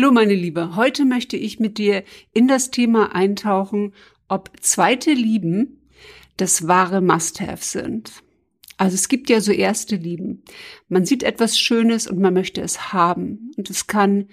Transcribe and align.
Hallo 0.00 0.12
meine 0.12 0.34
Liebe, 0.34 0.76
heute 0.76 1.04
möchte 1.04 1.36
ich 1.36 1.60
mit 1.60 1.76
dir 1.76 2.04
in 2.32 2.48
das 2.48 2.70
Thema 2.70 3.14
eintauchen, 3.14 3.92
ob 4.28 4.50
zweite 4.60 5.12
Lieben 5.12 5.90
das 6.38 6.66
wahre 6.66 7.02
Must-Have 7.02 7.62
sind. 7.62 8.10
Also 8.78 8.94
es 8.94 9.10
gibt 9.10 9.28
ja 9.28 9.42
so 9.42 9.52
erste 9.52 9.96
Lieben. 9.96 10.42
Man 10.88 11.04
sieht 11.04 11.22
etwas 11.22 11.60
Schönes 11.60 12.06
und 12.06 12.18
man 12.18 12.32
möchte 12.32 12.62
es 12.62 12.94
haben. 12.94 13.52
Und 13.58 13.68
es 13.68 13.88
kann 13.88 14.28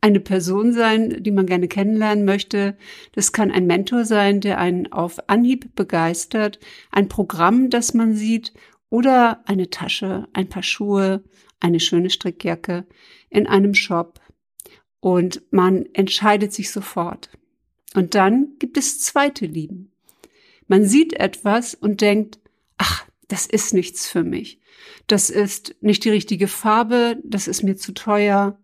eine 0.00 0.18
Person 0.18 0.72
sein, 0.72 1.22
die 1.22 1.30
man 1.30 1.46
gerne 1.46 1.68
kennenlernen 1.68 2.24
möchte. 2.24 2.76
Das 3.12 3.30
kann 3.30 3.52
ein 3.52 3.68
Mentor 3.68 4.04
sein, 4.04 4.40
der 4.40 4.58
einen 4.58 4.92
auf 4.92 5.28
Anhieb 5.28 5.76
begeistert. 5.76 6.58
Ein 6.90 7.06
Programm, 7.06 7.70
das 7.70 7.94
man 7.94 8.16
sieht. 8.16 8.52
Oder 8.90 9.44
eine 9.46 9.70
Tasche, 9.70 10.26
ein 10.32 10.48
paar 10.48 10.64
Schuhe, 10.64 11.22
eine 11.60 11.78
schöne 11.78 12.10
Strickjacke 12.10 12.86
in 13.30 13.46
einem 13.46 13.74
Shop 13.74 14.18
und 15.02 15.42
man 15.50 15.84
entscheidet 15.94 16.52
sich 16.52 16.70
sofort. 16.70 17.28
Und 17.92 18.14
dann 18.14 18.52
gibt 18.60 18.78
es 18.78 19.00
zweite 19.00 19.46
Lieben. 19.46 19.90
Man 20.68 20.86
sieht 20.86 21.14
etwas 21.14 21.74
und 21.74 22.00
denkt, 22.00 22.38
ach, 22.78 23.04
das 23.26 23.46
ist 23.46 23.74
nichts 23.74 24.08
für 24.08 24.22
mich. 24.22 24.60
Das 25.08 25.28
ist 25.28 25.74
nicht 25.80 26.04
die 26.04 26.10
richtige 26.10 26.46
Farbe, 26.46 27.18
das 27.24 27.48
ist 27.48 27.64
mir 27.64 27.76
zu 27.76 27.92
teuer, 27.92 28.60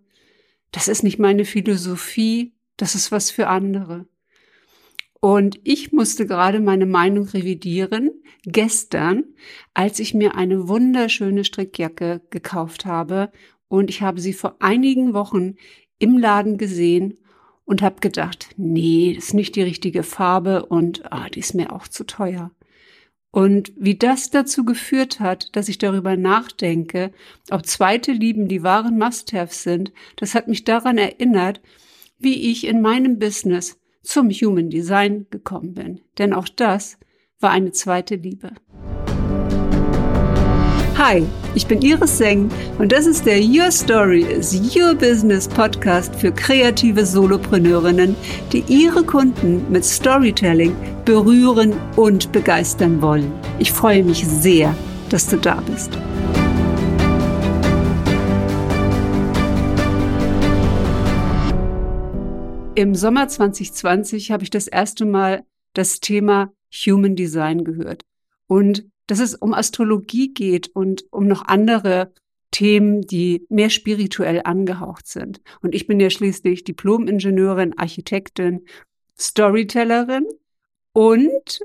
das 0.70 0.86
ist 0.86 1.02
nicht 1.02 1.18
meine 1.18 1.44
Philosophie, 1.44 2.54
das 2.76 2.94
ist 2.94 3.10
was 3.10 3.32
für 3.32 3.48
andere. 3.48 4.06
Und 5.18 5.58
ich 5.64 5.90
musste 5.90 6.24
gerade 6.24 6.60
meine 6.60 6.86
Meinung 6.86 7.26
revidieren, 7.26 8.12
gestern, 8.44 9.24
als 9.74 9.98
ich 9.98 10.14
mir 10.14 10.36
eine 10.36 10.68
wunderschöne 10.68 11.42
Strickjacke 11.42 12.22
gekauft 12.30 12.86
habe. 12.86 13.32
Und 13.66 13.90
ich 13.90 14.02
habe 14.02 14.20
sie 14.20 14.32
vor 14.32 14.54
einigen 14.60 15.14
Wochen 15.14 15.56
im 15.98 16.18
Laden 16.18 16.58
gesehen 16.58 17.18
und 17.64 17.82
habe 17.82 18.00
gedacht, 18.00 18.48
nee, 18.56 19.14
das 19.14 19.26
ist 19.26 19.34
nicht 19.34 19.56
die 19.56 19.62
richtige 19.62 20.02
Farbe 20.02 20.66
und 20.66 21.12
ah, 21.12 21.28
die 21.28 21.40
ist 21.40 21.54
mir 21.54 21.72
auch 21.72 21.86
zu 21.88 22.04
teuer. 22.04 22.50
Und 23.30 23.72
wie 23.76 23.96
das 23.96 24.30
dazu 24.30 24.64
geführt 24.64 25.20
hat, 25.20 25.54
dass 25.54 25.68
ich 25.68 25.76
darüber 25.76 26.16
nachdenke, 26.16 27.12
ob 27.50 27.66
zweite 27.66 28.12
Lieben 28.12 28.48
die 28.48 28.62
wahren 28.62 28.98
Must-Haves 28.98 29.62
sind, 29.62 29.92
das 30.16 30.34
hat 30.34 30.48
mich 30.48 30.64
daran 30.64 30.96
erinnert, 30.96 31.60
wie 32.18 32.50
ich 32.50 32.66
in 32.66 32.80
meinem 32.80 33.18
Business 33.18 33.78
zum 34.02 34.30
Human 34.30 34.70
Design 34.70 35.26
gekommen 35.30 35.74
bin. 35.74 36.00
Denn 36.16 36.32
auch 36.32 36.48
das 36.48 36.98
war 37.38 37.50
eine 37.50 37.72
zweite 37.72 38.16
Liebe. 38.16 38.52
Hi, 40.98 41.24
ich 41.54 41.64
bin 41.64 41.80
Iris 41.80 42.18
Seng 42.18 42.50
und 42.80 42.90
das 42.90 43.06
ist 43.06 43.24
der 43.24 43.38
Your 43.38 43.70
Story 43.70 44.22
is 44.22 44.52
Your 44.74 44.96
Business 44.96 45.46
Podcast 45.46 46.12
für 46.16 46.32
kreative 46.32 47.06
Solopreneurinnen, 47.06 48.16
die 48.52 48.64
ihre 48.66 49.04
Kunden 49.04 49.70
mit 49.70 49.84
Storytelling 49.84 50.74
berühren 51.04 51.76
und 51.94 52.32
begeistern 52.32 53.00
wollen. 53.00 53.32
Ich 53.60 53.70
freue 53.70 54.02
mich 54.02 54.26
sehr, 54.26 54.74
dass 55.08 55.28
du 55.28 55.36
da 55.36 55.60
bist. 55.60 55.96
Im 62.74 62.96
Sommer 62.96 63.28
2020 63.28 64.32
habe 64.32 64.42
ich 64.42 64.50
das 64.50 64.66
erste 64.66 65.04
Mal 65.04 65.44
das 65.74 66.00
Thema 66.00 66.50
Human 66.72 67.14
Design 67.14 67.62
gehört. 67.62 68.02
Und 68.48 68.90
dass 69.08 69.18
es 69.18 69.34
um 69.34 69.52
Astrologie 69.52 70.32
geht 70.32 70.68
und 70.68 71.04
um 71.10 71.26
noch 71.26 71.46
andere 71.46 72.12
Themen, 72.50 73.02
die 73.02 73.44
mehr 73.48 73.70
spirituell 73.70 74.42
angehaucht 74.44 75.06
sind. 75.08 75.40
Und 75.60 75.74
ich 75.74 75.86
bin 75.86 75.98
ja 75.98 76.10
schließlich 76.10 76.64
Diplom-Ingenieurin, 76.64 77.76
Architektin, 77.76 78.64
Storytellerin 79.18 80.26
und 80.92 81.60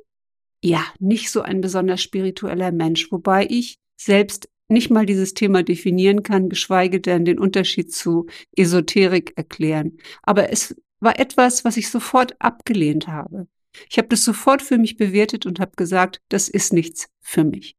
ja, 0.62 0.84
nicht 1.00 1.30
so 1.30 1.42
ein 1.42 1.62
besonders 1.62 2.02
spiritueller 2.02 2.72
Mensch, 2.72 3.12
wobei 3.12 3.46
ich 3.50 3.78
selbst 3.98 4.50
nicht 4.70 4.90
mal 4.90 5.06
dieses 5.06 5.34
Thema 5.34 5.62
definieren 5.62 6.24
kann, 6.24 6.50
geschweige 6.50 7.02
denn 7.02 7.26
den 7.26 7.38
Unterschied 7.38 7.94
zu 7.94 8.28
Esoterik 8.56 9.34
erklären. 9.36 9.98
Aber 10.24 10.52
es 10.52 10.76
war 11.00 11.20
etwas, 11.20 11.66
was 11.66 11.78
ich 11.78 11.90
sofort 11.90 12.40
abgelehnt 12.40 13.08
habe. 13.08 13.48
Ich 13.90 13.98
habe 13.98 14.08
das 14.08 14.24
sofort 14.24 14.62
für 14.62 14.78
mich 14.78 14.98
bewertet 14.98 15.46
und 15.46 15.60
habe 15.60 15.72
gesagt, 15.76 16.22
das 16.30 16.48
ist 16.48 16.74
nichts 16.74 17.08
für 17.22 17.44
mich. 17.44 17.76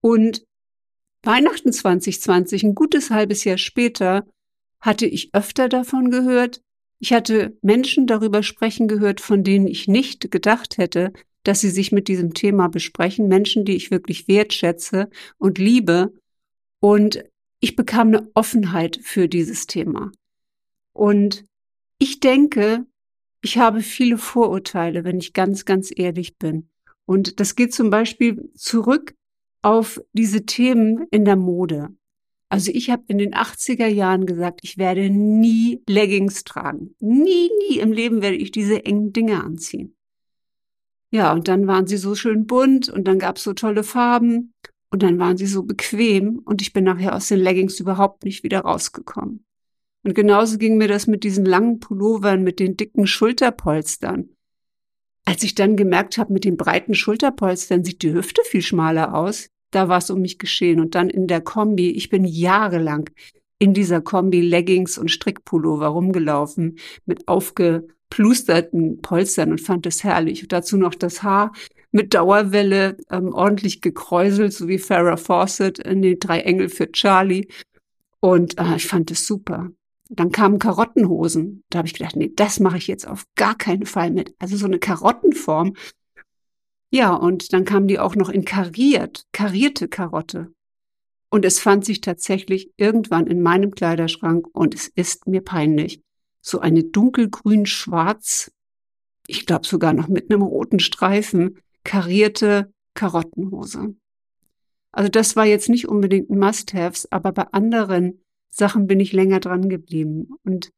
Und 0.00 0.44
Weihnachten 1.22 1.72
2020, 1.72 2.64
ein 2.64 2.74
gutes 2.74 3.10
halbes 3.10 3.44
Jahr 3.44 3.58
später, 3.58 4.26
hatte 4.80 5.06
ich 5.06 5.34
öfter 5.34 5.68
davon 5.68 6.10
gehört. 6.10 6.60
Ich 6.98 7.12
hatte 7.12 7.56
Menschen 7.62 8.06
darüber 8.06 8.42
sprechen 8.42 8.88
gehört, 8.88 9.20
von 9.20 9.44
denen 9.44 9.66
ich 9.66 9.86
nicht 9.88 10.30
gedacht 10.30 10.78
hätte, 10.78 11.12
dass 11.44 11.60
sie 11.60 11.70
sich 11.70 11.92
mit 11.92 12.08
diesem 12.08 12.34
Thema 12.34 12.68
besprechen. 12.68 13.28
Menschen, 13.28 13.64
die 13.64 13.76
ich 13.76 13.90
wirklich 13.90 14.28
wertschätze 14.28 15.08
und 15.38 15.58
liebe. 15.58 16.12
Und 16.80 17.24
ich 17.60 17.76
bekam 17.76 18.08
eine 18.08 18.28
Offenheit 18.34 18.98
für 19.02 19.28
dieses 19.28 19.66
Thema. 19.66 20.10
Und 20.92 21.44
ich 21.98 22.18
denke, 22.18 22.84
ich 23.42 23.58
habe 23.58 23.80
viele 23.80 24.18
Vorurteile, 24.18 25.04
wenn 25.04 25.18
ich 25.18 25.32
ganz, 25.32 25.64
ganz 25.64 25.92
ehrlich 25.94 26.38
bin. 26.38 26.68
Und 27.04 27.40
das 27.40 27.56
geht 27.56 27.74
zum 27.74 27.90
Beispiel 27.90 28.50
zurück 28.54 29.14
auf 29.60 30.00
diese 30.12 30.46
Themen 30.46 31.06
in 31.10 31.24
der 31.24 31.36
Mode. 31.36 31.90
Also 32.48 32.70
ich 32.72 32.90
habe 32.90 33.02
in 33.08 33.18
den 33.18 33.34
80er 33.34 33.86
Jahren 33.86 34.26
gesagt, 34.26 34.60
ich 34.62 34.78
werde 34.78 35.10
nie 35.10 35.82
Leggings 35.88 36.44
tragen. 36.44 36.94
Nie, 37.00 37.50
nie 37.68 37.78
im 37.78 37.92
Leben 37.92 38.22
werde 38.22 38.36
ich 38.36 38.50
diese 38.50 38.84
engen 38.84 39.12
Dinge 39.12 39.42
anziehen. 39.42 39.96
Ja, 41.10 41.32
und 41.32 41.48
dann 41.48 41.66
waren 41.66 41.86
sie 41.86 41.96
so 41.96 42.14
schön 42.14 42.46
bunt 42.46 42.88
und 42.88 43.04
dann 43.08 43.18
gab 43.18 43.36
es 43.36 43.42
so 43.42 43.52
tolle 43.54 43.84
Farben 43.84 44.54
und 44.90 45.02
dann 45.02 45.18
waren 45.18 45.36
sie 45.36 45.46
so 45.46 45.62
bequem 45.62 46.40
und 46.44 46.62
ich 46.62 46.72
bin 46.72 46.84
nachher 46.84 47.14
aus 47.16 47.28
den 47.28 47.38
Leggings 47.38 47.80
überhaupt 47.80 48.24
nicht 48.24 48.44
wieder 48.44 48.60
rausgekommen. 48.60 49.44
Und 50.04 50.14
genauso 50.14 50.58
ging 50.58 50.76
mir 50.76 50.88
das 50.88 51.06
mit 51.06 51.24
diesen 51.24 51.44
langen 51.44 51.78
Pullovern, 51.78 52.42
mit 52.42 52.58
den 52.58 52.76
dicken 52.76 53.06
Schulterpolstern. 53.06 54.30
Als 55.24 55.44
ich 55.44 55.54
dann 55.54 55.76
gemerkt 55.76 56.18
habe, 56.18 56.32
mit 56.32 56.44
den 56.44 56.56
breiten 56.56 56.94
Schulterpolstern 56.94 57.84
sieht 57.84 58.02
die 58.02 58.12
Hüfte 58.12 58.42
viel 58.44 58.62
schmaler 58.62 59.14
aus, 59.14 59.48
da 59.70 59.88
war 59.88 59.98
es 59.98 60.10
um 60.10 60.20
mich 60.20 60.38
geschehen. 60.38 60.80
Und 60.80 60.94
dann 60.94 61.08
in 61.08 61.26
der 61.26 61.40
Kombi, 61.40 61.90
ich 61.90 62.08
bin 62.08 62.24
jahrelang 62.24 63.10
in 63.58 63.74
dieser 63.74 64.00
Kombi 64.00 64.40
Leggings 64.40 64.98
und 64.98 65.10
Strickpullover 65.10 65.86
rumgelaufen 65.86 66.78
mit 67.06 67.28
aufgeplusterten 67.28 69.00
Polstern 69.02 69.52
und 69.52 69.60
fand 69.60 69.86
es 69.86 70.02
herrlich. 70.02 70.42
Und 70.42 70.52
dazu 70.52 70.76
noch 70.76 70.96
das 70.96 71.22
Haar 71.22 71.52
mit 71.92 72.12
Dauerwelle 72.12 72.96
ähm, 73.10 73.32
ordentlich 73.32 73.80
gekräuselt, 73.80 74.52
so 74.52 74.66
wie 74.66 74.78
Farrah 74.78 75.16
Fawcett 75.16 75.78
in 75.78 76.02
den 76.02 76.18
drei 76.18 76.40
Engel 76.40 76.68
für 76.68 76.90
Charlie. 76.90 77.46
Und 78.18 78.58
äh, 78.58 78.76
ich 78.76 78.86
fand 78.86 79.12
es 79.12 79.26
super. 79.26 79.70
Dann 80.14 80.30
kamen 80.30 80.58
Karottenhosen. 80.58 81.64
Da 81.70 81.78
habe 81.78 81.88
ich 81.88 81.94
gedacht, 81.94 82.16
nee, 82.16 82.30
das 82.34 82.60
mache 82.60 82.76
ich 82.76 82.86
jetzt 82.86 83.08
auf 83.08 83.24
gar 83.34 83.56
keinen 83.56 83.86
Fall 83.86 84.10
mit. 84.10 84.34
Also 84.38 84.56
so 84.56 84.66
eine 84.66 84.78
Karottenform. 84.78 85.74
Ja, 86.90 87.14
und 87.14 87.54
dann 87.54 87.64
kamen 87.64 87.88
die 87.88 87.98
auch 87.98 88.14
noch 88.14 88.28
in 88.28 88.44
kariert, 88.44 89.24
karierte 89.32 89.88
Karotte. 89.88 90.52
Und 91.30 91.46
es 91.46 91.58
fand 91.58 91.86
sich 91.86 92.02
tatsächlich 92.02 92.70
irgendwann 92.76 93.26
in 93.26 93.40
meinem 93.40 93.70
Kleiderschrank, 93.70 94.46
und 94.52 94.74
es 94.74 94.88
ist 94.88 95.26
mir 95.26 95.40
peinlich, 95.40 96.02
so 96.42 96.60
eine 96.60 96.84
dunkelgrün-schwarz, 96.84 98.52
ich 99.26 99.46
glaube 99.46 99.66
sogar 99.66 99.94
noch 99.94 100.08
mit 100.08 100.30
einem 100.30 100.42
roten 100.42 100.78
Streifen, 100.78 101.58
karierte 101.84 102.70
Karottenhose. 102.92 103.94
Also 104.90 105.08
das 105.08 105.34
war 105.34 105.46
jetzt 105.46 105.70
nicht 105.70 105.88
unbedingt 105.88 106.28
ein 106.28 106.38
Must-Haves, 106.38 107.10
aber 107.10 107.32
bei 107.32 107.46
anderen 107.52 108.21
Sachen 108.52 108.86
bin 108.86 109.00
ich 109.00 109.12
länger 109.12 109.40
dran 109.40 109.68
geblieben. 109.68 110.28
Und 110.44 110.70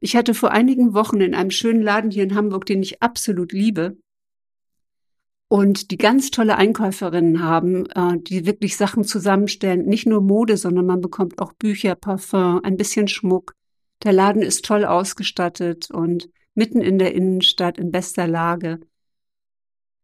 ich 0.00 0.16
hatte 0.16 0.34
vor 0.34 0.52
einigen 0.52 0.94
Wochen 0.94 1.20
in 1.20 1.34
einem 1.34 1.50
schönen 1.50 1.82
Laden 1.82 2.10
hier 2.10 2.22
in 2.22 2.34
Hamburg, 2.34 2.64
den 2.64 2.82
ich 2.82 3.02
absolut 3.02 3.52
liebe, 3.52 3.96
und 5.48 5.90
die 5.90 5.98
ganz 5.98 6.30
tolle 6.30 6.56
Einkäuferinnen 6.56 7.42
haben, 7.42 7.84
äh, 7.90 8.18
die 8.18 8.46
wirklich 8.46 8.78
Sachen 8.78 9.04
zusammenstellen, 9.04 9.84
nicht 9.84 10.06
nur 10.06 10.22
Mode, 10.22 10.56
sondern 10.56 10.86
man 10.86 11.02
bekommt 11.02 11.38
auch 11.40 11.52
Bücher, 11.52 11.94
Parfum, 11.94 12.60
ein 12.64 12.78
bisschen 12.78 13.06
Schmuck. 13.06 13.54
Der 14.02 14.14
Laden 14.14 14.40
ist 14.40 14.64
toll 14.64 14.86
ausgestattet 14.86 15.90
und 15.90 16.30
mitten 16.54 16.80
in 16.80 16.98
der 16.98 17.14
Innenstadt 17.14 17.76
in 17.76 17.90
bester 17.90 18.26
Lage. 18.26 18.80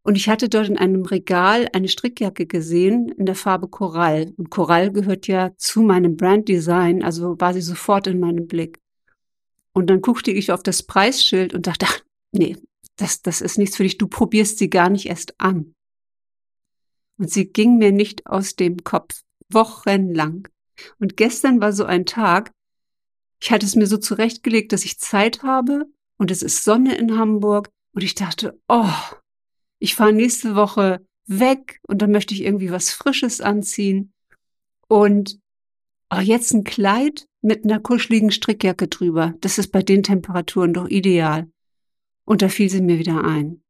Und 0.01 0.15
ich 0.15 0.29
hatte 0.29 0.49
dort 0.49 0.69
in 0.69 0.77
einem 0.77 1.05
Regal 1.05 1.67
eine 1.73 1.87
Strickjacke 1.87 2.45
gesehen 2.45 3.09
in 3.09 3.25
der 3.25 3.35
Farbe 3.35 3.67
Korall. 3.67 4.33
Und 4.37 4.49
Korall 4.49 4.91
gehört 4.91 5.27
ja 5.27 5.51
zu 5.57 5.81
meinem 5.81 6.15
Branddesign, 6.15 7.03
also 7.03 7.39
war 7.39 7.53
sie 7.53 7.61
sofort 7.61 8.07
in 8.07 8.19
meinem 8.19 8.47
Blick. 8.47 8.79
Und 9.73 9.87
dann 9.89 10.01
guckte 10.01 10.31
ich 10.31 10.51
auf 10.51 10.63
das 10.63 10.83
Preisschild 10.83 11.53
und 11.53 11.67
dachte, 11.67 11.85
ach, 11.87 11.99
nee, 12.31 12.57
das, 12.95 13.21
das 13.21 13.41
ist 13.41 13.57
nichts 13.57 13.77
für 13.77 13.83
dich, 13.83 13.97
du 13.97 14.07
probierst 14.07 14.57
sie 14.57 14.69
gar 14.69 14.89
nicht 14.89 15.05
erst 15.05 15.39
an. 15.39 15.73
Und 17.17 17.29
sie 17.29 17.45
ging 17.45 17.77
mir 17.77 17.91
nicht 17.91 18.25
aus 18.25 18.55
dem 18.55 18.83
Kopf, 18.83 19.21
wochenlang. 19.49 20.47
Und 20.99 21.17
gestern 21.17 21.59
war 21.61 21.73
so 21.73 21.83
ein 21.83 22.05
Tag, 22.05 22.51
ich 23.41 23.51
hatte 23.51 23.65
es 23.65 23.75
mir 23.75 23.87
so 23.87 23.97
zurechtgelegt, 23.97 24.71
dass 24.71 24.85
ich 24.85 24.99
Zeit 24.99 25.43
habe 25.43 25.85
und 26.17 26.31
es 26.31 26.41
ist 26.41 26.63
Sonne 26.63 26.95
in 26.95 27.17
Hamburg 27.17 27.69
und 27.93 28.03
ich 28.03 28.15
dachte, 28.15 28.59
oh, 28.67 28.91
ich 29.79 29.95
fahre 29.95 30.13
nächste 30.13 30.55
Woche 30.55 31.05
weg 31.25 31.79
und 31.87 32.01
dann 32.01 32.11
möchte 32.11 32.33
ich 32.33 32.43
irgendwie 32.43 32.71
was 32.71 32.91
Frisches 32.91 33.41
anziehen 33.41 34.13
und 34.87 35.39
oh, 36.11 36.19
jetzt 36.19 36.53
ein 36.53 36.63
Kleid 36.63 37.27
mit 37.41 37.63
einer 37.63 37.79
kuscheligen 37.79 38.31
Strickjacke 38.31 38.87
drüber. 38.87 39.33
Das 39.41 39.57
ist 39.57 39.71
bei 39.71 39.81
den 39.81 40.03
Temperaturen 40.03 40.73
doch 40.73 40.87
ideal. 40.87 41.49
Und 42.25 42.41
da 42.41 42.49
fiel 42.49 42.69
sie 42.69 42.81
mir 42.81 42.99
wieder 42.99 43.23
ein. 43.23 43.63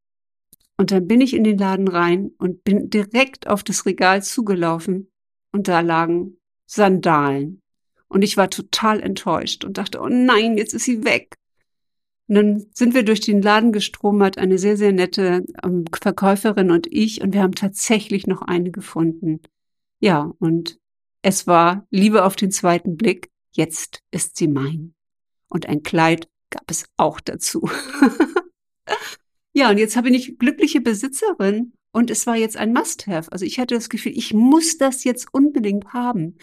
Und 0.77 0.91
dann 0.91 1.07
bin 1.07 1.21
ich 1.21 1.33
in 1.33 1.43
den 1.43 1.57
Laden 1.57 1.87
rein 1.87 2.31
und 2.37 2.63
bin 2.63 2.89
direkt 2.89 3.47
auf 3.47 3.63
das 3.63 3.85
Regal 3.85 4.23
zugelaufen 4.23 5.11
und 5.51 5.67
da 5.67 5.81
lagen 5.81 6.37
Sandalen. 6.65 7.61
Und 8.07 8.23
ich 8.23 8.37
war 8.37 8.49
total 8.49 9.01
enttäuscht 9.01 9.65
und 9.65 9.77
dachte, 9.77 9.99
oh 10.01 10.07
nein, 10.07 10.57
jetzt 10.57 10.73
ist 10.73 10.85
sie 10.85 11.03
weg. 11.03 11.35
Und 12.29 12.35
dann 12.35 12.65
sind 12.73 12.93
wir 12.93 13.01
durch 13.01 13.21
den 13.21 13.41
Laden 13.41 13.71
gestromert, 13.71 14.37
eine 14.37 14.59
sehr, 14.59 14.77
sehr 14.77 14.91
nette 14.91 15.43
ähm, 15.63 15.85
Verkäuferin 15.99 16.69
und 16.69 16.85
ich, 16.85 17.21
und 17.21 17.33
wir 17.33 17.41
haben 17.41 17.55
tatsächlich 17.55 18.27
noch 18.27 18.43
eine 18.43 18.69
gefunden. 18.69 19.41
Ja, 19.99 20.31
und 20.37 20.79
es 21.23 21.47
war 21.47 21.87
Liebe 21.89 22.23
auf 22.23 22.35
den 22.35 22.51
zweiten 22.51 22.97
Blick. 22.97 23.31
Jetzt 23.51 24.03
ist 24.11 24.37
sie 24.37 24.47
mein. 24.47 24.93
Und 25.49 25.67
ein 25.67 25.81
Kleid 25.81 26.29
gab 26.51 26.69
es 26.69 26.85
auch 26.97 27.19
dazu. 27.19 27.67
ja, 29.53 29.71
und 29.71 29.79
jetzt 29.79 29.97
habe 29.97 30.11
ich 30.11 30.37
glückliche 30.37 30.81
Besitzerin 30.81 31.73
und 31.91 32.11
es 32.11 32.27
war 32.27 32.35
jetzt 32.35 32.57
ein 32.57 32.73
Must-Have. 32.73 33.31
Also 33.31 33.43
ich 33.43 33.59
hatte 33.59 33.73
das 33.73 33.89
Gefühl, 33.89 34.15
ich 34.15 34.35
muss 34.35 34.77
das 34.77 35.03
jetzt 35.03 35.33
unbedingt 35.33 35.93
haben. 35.93 36.37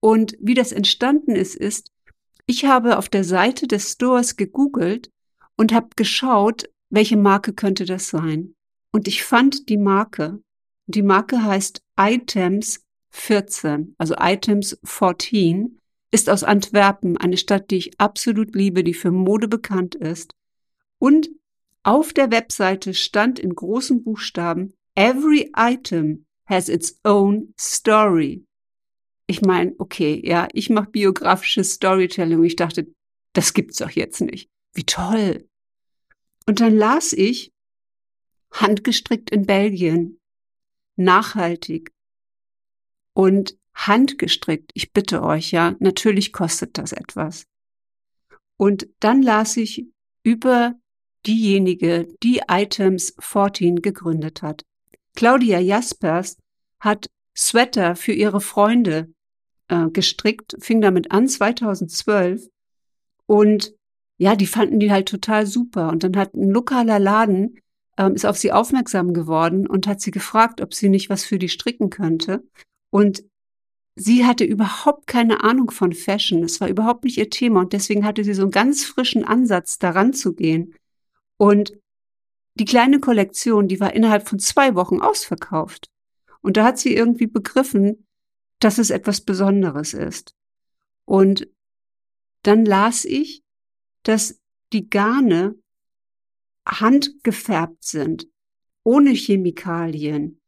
Und 0.00 0.38
wie 0.40 0.54
das 0.54 0.72
entstanden 0.72 1.36
ist, 1.36 1.54
ist, 1.54 1.92
ich 2.46 2.64
habe 2.64 2.96
auf 2.96 3.10
der 3.10 3.24
Seite 3.24 3.66
des 3.66 3.92
Stores 3.92 4.36
gegoogelt 4.36 5.10
und 5.58 5.72
habe 5.72 5.88
geschaut, 5.94 6.70
welche 6.88 7.18
Marke 7.18 7.52
könnte 7.52 7.84
das 7.84 8.08
sein. 8.08 8.54
Und 8.92 9.06
ich 9.06 9.22
fand 9.22 9.68
die 9.68 9.76
Marke. 9.76 10.40
Die 10.86 11.02
Marke 11.02 11.42
heißt 11.42 11.82
Items 11.98 12.82
14, 13.10 13.94
also 13.98 14.14
Items 14.18 14.78
14, 14.84 15.78
ist 16.10 16.30
aus 16.30 16.44
Antwerpen, 16.44 17.18
eine 17.18 17.36
Stadt, 17.36 17.70
die 17.70 17.76
ich 17.76 18.00
absolut 18.00 18.54
liebe, 18.54 18.82
die 18.82 18.94
für 18.94 19.10
Mode 19.10 19.48
bekannt 19.48 19.94
ist. 19.94 20.32
Und 20.98 21.28
auf 21.82 22.14
der 22.14 22.30
Webseite 22.30 22.94
stand 22.94 23.38
in 23.38 23.54
großen 23.54 24.02
Buchstaben, 24.02 24.72
Every 24.94 25.52
item 25.54 26.24
has 26.46 26.70
its 26.70 26.98
own 27.04 27.52
story 27.60 28.48
ich 29.30 29.42
meine, 29.42 29.74
okay, 29.78 30.20
ja, 30.24 30.48
ich 30.52 30.70
mache 30.70 30.90
biografisches 30.90 31.74
Storytelling. 31.74 32.42
Ich 32.44 32.56
dachte, 32.56 32.88
das 33.34 33.52
gibt's 33.52 33.76
doch 33.76 33.90
jetzt 33.90 34.22
nicht. 34.22 34.50
Wie 34.78 34.84
toll. 34.84 35.48
Und 36.46 36.60
dann 36.60 36.76
las 36.76 37.12
ich, 37.12 37.52
handgestrickt 38.52 39.28
in 39.28 39.44
Belgien, 39.44 40.20
nachhaltig 40.94 41.92
und 43.12 43.58
handgestrickt. 43.74 44.70
Ich 44.74 44.92
bitte 44.92 45.24
euch, 45.24 45.50
ja, 45.50 45.74
natürlich 45.80 46.32
kostet 46.32 46.78
das 46.78 46.92
etwas. 46.92 47.48
Und 48.56 48.88
dann 49.00 49.20
las 49.20 49.56
ich 49.56 49.88
über 50.22 50.76
diejenige, 51.26 52.06
die 52.22 52.42
Items 52.46 53.16
14 53.18 53.82
gegründet 53.82 54.42
hat. 54.42 54.64
Claudia 55.16 55.58
Jaspers 55.58 56.36
hat 56.78 57.10
Sweater 57.36 57.96
für 57.96 58.12
ihre 58.12 58.40
Freunde 58.40 59.12
äh, 59.66 59.88
gestrickt, 59.90 60.56
fing 60.60 60.80
damit 60.80 61.10
an 61.10 61.26
2012 61.26 62.46
und 63.26 63.76
ja, 64.18 64.36
die 64.36 64.46
fanden 64.46 64.80
die 64.80 64.92
halt 64.92 65.08
total 65.08 65.46
super. 65.46 65.88
Und 65.90 66.04
dann 66.04 66.16
hat 66.16 66.34
ein 66.34 66.50
lokaler 66.50 66.98
Laden 66.98 67.58
ähm, 67.98 68.14
ist 68.14 68.24
auf 68.24 68.38
sie 68.38 68.52
aufmerksam 68.52 69.12
geworden 69.12 69.66
und 69.66 69.86
hat 69.86 70.00
sie 70.00 70.12
gefragt, 70.12 70.60
ob 70.60 70.72
sie 70.72 70.88
nicht 70.88 71.10
was 71.10 71.24
für 71.24 71.38
die 71.38 71.48
stricken 71.48 71.90
könnte. 71.90 72.44
Und 72.90 73.24
sie 73.96 74.24
hatte 74.24 74.44
überhaupt 74.44 75.06
keine 75.06 75.42
Ahnung 75.42 75.70
von 75.70 75.92
Fashion. 75.92 76.44
Es 76.44 76.60
war 76.60 76.68
überhaupt 76.68 77.04
nicht 77.04 77.18
ihr 77.18 77.28
Thema 77.28 77.60
und 77.60 77.72
deswegen 77.72 78.04
hatte 78.04 78.24
sie 78.24 78.34
so 78.34 78.42
einen 78.42 78.52
ganz 78.52 78.84
frischen 78.84 79.24
Ansatz, 79.24 79.78
daran 79.78 80.12
zu 80.12 80.34
gehen. 80.34 80.74
Und 81.36 81.72
die 82.54 82.64
kleine 82.64 83.00
Kollektion, 83.00 83.68
die 83.68 83.80
war 83.80 83.92
innerhalb 83.92 84.28
von 84.28 84.38
zwei 84.38 84.74
Wochen 84.74 85.00
ausverkauft. 85.00 85.90
Und 86.40 86.56
da 86.56 86.64
hat 86.64 86.78
sie 86.78 86.94
irgendwie 86.94 87.26
begriffen, 87.26 88.06
dass 88.60 88.78
es 88.78 88.90
etwas 88.90 89.20
Besonderes 89.20 89.92
ist. 89.92 90.34
Und 91.04 91.48
dann 92.42 92.64
las 92.64 93.04
ich, 93.04 93.42
dass 94.08 94.40
die 94.72 94.88
Garne 94.88 95.54
handgefärbt 96.66 97.84
sind, 97.84 98.26
ohne 98.82 99.10
Chemikalien, 99.10 100.40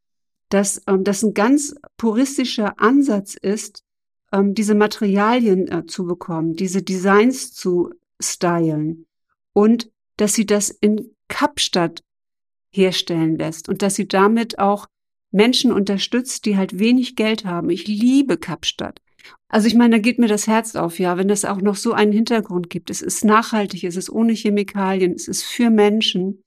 dass 0.49 0.81
ähm, 0.87 1.03
das 1.03 1.21
ein 1.21 1.35
ganz 1.35 1.75
puristischer 1.95 2.79
Ansatz 2.79 3.35
ist, 3.35 3.83
ähm, 4.31 4.55
diese 4.55 4.73
Materialien 4.73 5.67
äh, 5.67 5.85
zu 5.85 6.05
bekommen, 6.05 6.55
diese 6.55 6.81
Designs 6.81 7.53
zu 7.53 7.91
stylen 8.19 9.05
und 9.53 9.91
dass 10.17 10.33
sie 10.33 10.47
das 10.47 10.71
in 10.71 11.15
Kapstadt 11.27 12.03
herstellen 12.71 13.37
lässt 13.37 13.69
und 13.69 13.83
dass 13.83 13.93
sie 13.93 14.07
damit 14.07 14.57
auch 14.57 14.87
Menschen 15.29 15.71
unterstützt, 15.71 16.45
die 16.45 16.57
halt 16.57 16.79
wenig 16.79 17.15
Geld 17.15 17.45
haben. 17.45 17.69
Ich 17.69 17.87
liebe 17.87 18.37
Kapstadt. 18.37 19.01
Also 19.47 19.67
ich 19.67 19.75
meine, 19.75 19.97
da 19.97 20.01
geht 20.01 20.19
mir 20.19 20.27
das 20.27 20.47
Herz 20.47 20.75
auf, 20.75 20.99
ja, 20.99 21.17
wenn 21.17 21.27
das 21.27 21.45
auch 21.45 21.61
noch 21.61 21.75
so 21.75 21.93
einen 21.93 22.11
Hintergrund 22.11 22.69
gibt. 22.69 22.89
Es 22.89 23.01
ist 23.01 23.25
nachhaltig, 23.25 23.83
es 23.83 23.95
ist 23.95 24.09
ohne 24.09 24.33
Chemikalien, 24.33 25.13
es 25.13 25.27
ist 25.27 25.43
für 25.43 25.69
Menschen. 25.69 26.43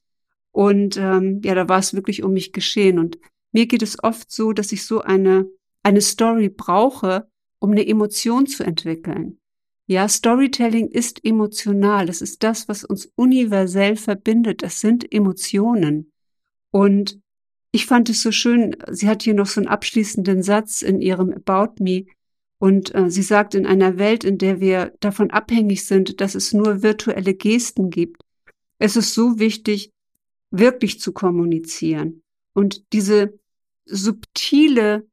Und 0.53 0.97
ähm, 0.97 1.41
ja, 1.45 1.55
da 1.55 1.69
war 1.69 1.79
es 1.79 1.95
wirklich 1.95 2.23
um 2.23 2.33
mich 2.33 2.53
geschehen. 2.53 2.99
Und 2.99 3.19
mir 3.53 3.67
geht 3.67 3.83
es 3.83 4.03
oft 4.03 4.31
so, 4.31 4.53
dass 4.53 4.73
ich 4.73 4.87
so 4.87 5.01
eine, 5.01 5.47
eine 5.83 6.01
Story 6.01 6.49
brauche, 6.49 7.29
um 7.59 7.73
eine 7.73 7.87
Emotion 7.87 8.47
zu 8.47 8.65
entwickeln. 8.65 9.39
Ja, 9.87 10.09
Storytelling 10.09 10.89
ist 10.89 11.25
emotional. 11.25 12.07
Das 12.07 12.23
ist 12.23 12.43
das, 12.43 12.69
was 12.69 12.85
uns 12.85 13.13
universell 13.17 13.97
verbindet. 13.97 14.63
Das 14.63 14.81
sind 14.81 15.13
Emotionen. 15.13 16.13
Und 16.71 17.21
ich 17.71 17.87
fand 17.87 18.09
es 18.09 18.23
so 18.23 18.33
schön, 18.33 18.77
sie 18.91 19.09
hat 19.09 19.25
hier 19.25 19.35
noch 19.35 19.47
so 19.47 19.61
einen 19.61 19.69
abschließenden 19.69 20.43
Satz 20.43 20.81
in 20.81 21.01
ihrem 21.01 21.33
About 21.33 21.83
Me. 21.83 22.07
Und 22.59 22.95
äh, 22.95 23.11
sie 23.11 23.23
sagt, 23.23 23.55
in 23.55 23.67
einer 23.67 23.99
Welt, 23.99 24.25
in 24.25 24.39
der 24.39 24.61
wir 24.61 24.93
davon 25.01 25.31
abhängig 25.31 25.85
sind, 25.85 26.21
dass 26.21 26.35
es 26.35 26.53
nur 26.53 26.83
virtuelle 26.83 27.35
Gesten 27.35 27.91
gibt, 27.91 28.23
es 28.79 28.97
ist 28.97 29.15
so 29.15 29.39
wichtig, 29.39 29.91
wirklich 30.51 31.01
zu 31.01 31.13
kommunizieren. 31.13 32.23
Und 32.53 32.93
diese 32.93 33.39
subtile, 33.87 35.07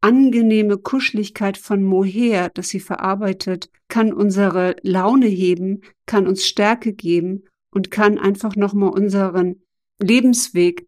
angenehme 0.00 0.78
Kuscheligkeit 0.78 1.56
von 1.56 1.82
Moher, 1.84 2.50
das 2.50 2.68
sie 2.68 2.80
verarbeitet, 2.80 3.70
kann 3.88 4.12
unsere 4.12 4.76
Laune 4.82 5.26
heben, 5.26 5.82
kann 6.06 6.26
uns 6.26 6.44
Stärke 6.46 6.92
geben 6.92 7.44
und 7.70 7.90
kann 7.90 8.18
einfach 8.18 8.56
nochmal 8.56 8.90
unseren 8.90 9.62
Lebensweg 10.00 10.86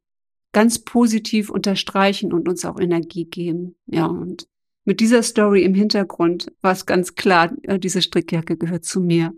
ganz 0.53 0.81
positiv 0.81 1.51
unterstreichen 1.51 2.33
und 2.33 2.49
uns 2.49 2.65
auch 2.65 2.79
Energie 2.79 3.25
geben. 3.25 3.77
Ja, 3.87 4.07
und 4.07 4.49
mit 4.85 5.01
dieser 5.01 5.23
Story 5.23 5.63
im 5.63 5.75
Hintergrund 5.75 6.53
war 6.61 6.73
es 6.73 6.87
ganz 6.87 7.15
klar, 7.15 7.53
äh, 7.63 7.79
diese 7.79 8.03
Strickjacke 8.03 8.57
gehört 8.57 8.85
zu 8.85 9.01
mir. 9.01 9.35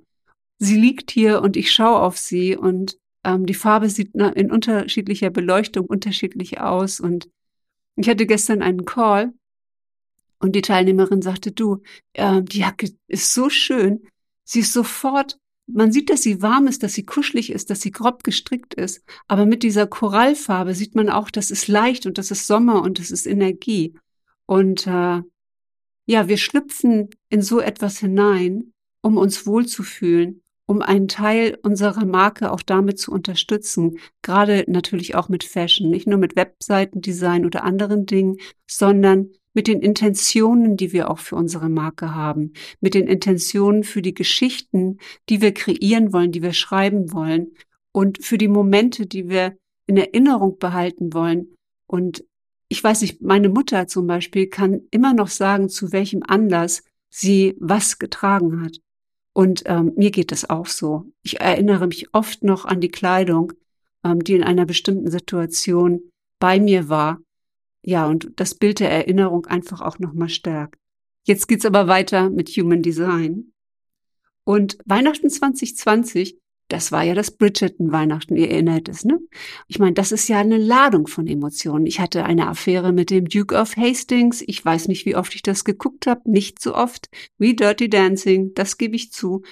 Sie 0.59 0.76
liegt 0.76 1.11
hier 1.11 1.43
und 1.43 1.57
ich 1.57 1.73
schaue 1.73 2.00
auf 2.00 2.17
sie 2.17 2.57
und 2.57 2.99
ähm, 3.25 3.47
die 3.47 3.55
Farbe 3.55 3.91
sieht 3.91 4.15
in 4.15 4.50
unterschiedlicher 4.50 5.31
Beleuchtung 5.31 5.87
unterschiedlich 5.87 6.61
aus. 6.61 7.00
Und 7.00 7.29
ich 7.97 8.09
hatte 8.09 8.26
gestern 8.26 8.62
einen 8.62 8.85
Call 8.85 9.33
und 10.38 10.57
die 10.57 10.62
Teilnehmerin 10.62 11.23
sagte, 11.23 11.53
du, 11.53 11.83
äh, 12.15 12.43
die 12.43 12.61
Jacke 12.61 12.91
ist 13.07 13.35
so 13.35 13.50
schön. 13.50 14.03
Sie 14.45 14.61
ist 14.61 14.73
sofort 14.73 15.38
man 15.67 15.91
sieht, 15.93 16.11
dass 16.11 16.23
sie 16.23 16.43
warm 16.43 16.69
ist, 16.69 16.83
dass 16.83 16.95
sie 16.95 17.05
kuschelig 17.05 17.50
ist, 17.50 17.71
dass 17.71 17.81
sie 17.81 17.91
grob 17.91 18.23
gestrickt 18.23 18.75
ist. 18.75 19.03
Aber 19.26 19.47
mit 19.47 19.62
dieser 19.62 19.87
Korallfarbe 19.87 20.75
sieht 20.75 20.95
man 20.95 21.09
auch, 21.11 21.31
das 21.31 21.50
ist 21.50 21.69
leicht 21.69 22.07
und 22.07 22.19
das 22.19 22.31
ist 22.31 22.47
Sommer 22.47 22.83
und 22.83 22.99
das 22.99 23.11
ist 23.11 23.26
Energie. 23.26 23.95
Und 24.47 24.87
äh, 24.87 25.23
ja, 26.07 26.29
wir 26.29 26.37
schlüpfen 26.37 27.11
in 27.29 27.43
so 27.43 27.61
etwas 27.61 27.99
hinein, 27.99 28.73
um 29.03 29.17
uns 29.17 29.47
wohlzufühlen, 29.47 30.43
um 30.67 30.83
einen 30.83 31.09
Teil 31.09 31.59
unserer 31.63 32.05
Marke 32.05 32.51
auch 32.51 32.63
damit 32.63 32.99
zu 32.99 33.13
unterstützen. 33.13 33.99
Gerade 34.23 34.65
natürlich 34.69 35.15
auch 35.15 35.29
mit 35.29 35.45
Fashion, 35.45 35.91
nicht 35.91 36.07
nur 36.07 36.19
mit 36.19 36.37
Webseitendesign 36.37 37.45
oder 37.45 37.65
anderen 37.65 38.07
Dingen, 38.07 38.39
sondern 38.67 39.31
mit 39.53 39.69
den 39.69 39.81
Intentionen, 39.81 40.77
die 40.77 40.93
wir 40.93 41.11
auch 41.11 41.19
für 41.19 41.35
unsere 41.35 41.69
Marke 41.69 42.15
haben, 42.15 42.53
mit 42.81 42.95
den 42.95 43.07
Intentionen 43.07 43.85
für 43.85 44.03
die 44.03 44.15
Geschichten, 44.15 44.99
die 45.29 45.41
wir 45.41 45.55
kreieren 45.55 46.13
wollen, 46.13 46.31
die 46.31 46.43
wir 46.43 46.53
schreiben 46.53 47.13
wollen 47.13 47.53
und 47.91 48.23
für 48.23 48.37
die 48.37 48.49
Momente, 48.49 49.07
die 49.07 49.29
wir 49.29 49.57
in 49.87 49.97
Erinnerung 49.97 50.59
behalten 50.59 51.15
wollen. 51.15 51.57
Und 51.87 52.25
ich 52.68 52.82
weiß 52.82 53.02
nicht, 53.02 53.23
meine 53.23 53.49
Mutter 53.49 53.87
zum 53.87 54.06
Beispiel 54.06 54.49
kann 54.49 54.82
immer 54.90 55.14
noch 55.14 55.28
sagen, 55.28 55.68
zu 55.68 55.92
welchem 55.92 56.23
Anlass 56.26 56.82
sie 57.08 57.56
was 57.61 57.99
getragen 57.99 58.62
hat. 58.62 58.78
Und 59.32 59.62
ähm, 59.66 59.92
mir 59.96 60.11
geht 60.11 60.32
das 60.32 60.49
auch 60.49 60.66
so. 60.66 61.12
Ich 61.23 61.40
erinnere 61.40 61.87
mich 61.87 62.14
oft 62.14 62.42
noch 62.42 62.64
an 62.64 62.80
die 62.80 62.88
Kleidung, 62.88 63.52
ähm, 64.02 64.25
die 64.25 64.35
in 64.35 64.42
einer 64.42 64.66
bestimmten 64.66 65.11
Situation 65.11 66.00
bei 66.38 66.58
mir 66.58 66.88
war. 66.88 67.20
Ja, 67.82 68.06
und 68.06 68.32
das 68.37 68.54
Bild 68.54 68.80
der 68.80 68.90
Erinnerung 68.90 69.46
einfach 69.46 69.80
auch 69.80 69.99
nochmal 69.99 70.28
stärkt. 70.28 70.80
Jetzt 71.25 71.49
geht's 71.49 71.66
aber 71.66 71.87
weiter 71.87 72.30
mit 72.30 72.49
Human 72.50 72.82
Design. 72.82 73.52
Und 74.44 74.78
Weihnachten 74.85 75.28
2020 75.28 76.38
das 76.68 76.90
war 76.90 77.02
ja 77.04 77.14
das 77.14 77.30
Bridgerton-Weihnachten, 77.30 78.37
ihr 78.37 78.50
erinnert 78.50 78.88
es, 78.88 79.04
ne? 79.04 79.20
Ich 79.68 79.78
meine, 79.78 79.92
das 79.92 80.11
ist 80.11 80.28
ja 80.28 80.38
eine 80.38 80.58
Ladung 80.58 81.06
von 81.06 81.26
Emotionen. 81.26 81.87
Ich 81.87 82.00
hatte 82.00 82.25
eine 82.25 82.49
Affäre 82.49 82.92
mit 82.92 83.11
dem 83.11 83.26
Duke 83.26 83.54
of 83.54 83.76
Hastings. 83.76 84.42
Ich 84.46 84.64
weiß 84.64 84.88
nicht, 84.88 85.06
wie 85.06 85.16
oft 85.16 85.35
ich 85.35 85.42
das 85.42 85.64
geguckt 85.64 86.06
habe. 86.06 86.28
Nicht 86.30 86.61
so 86.61 86.75
oft 86.75 87.08
wie 87.38 87.54
Dirty 87.54 87.88
Dancing, 87.88 88.52
das 88.54 88.78
gebe 88.78 88.96
ich 88.96 89.12
zu. 89.12 89.42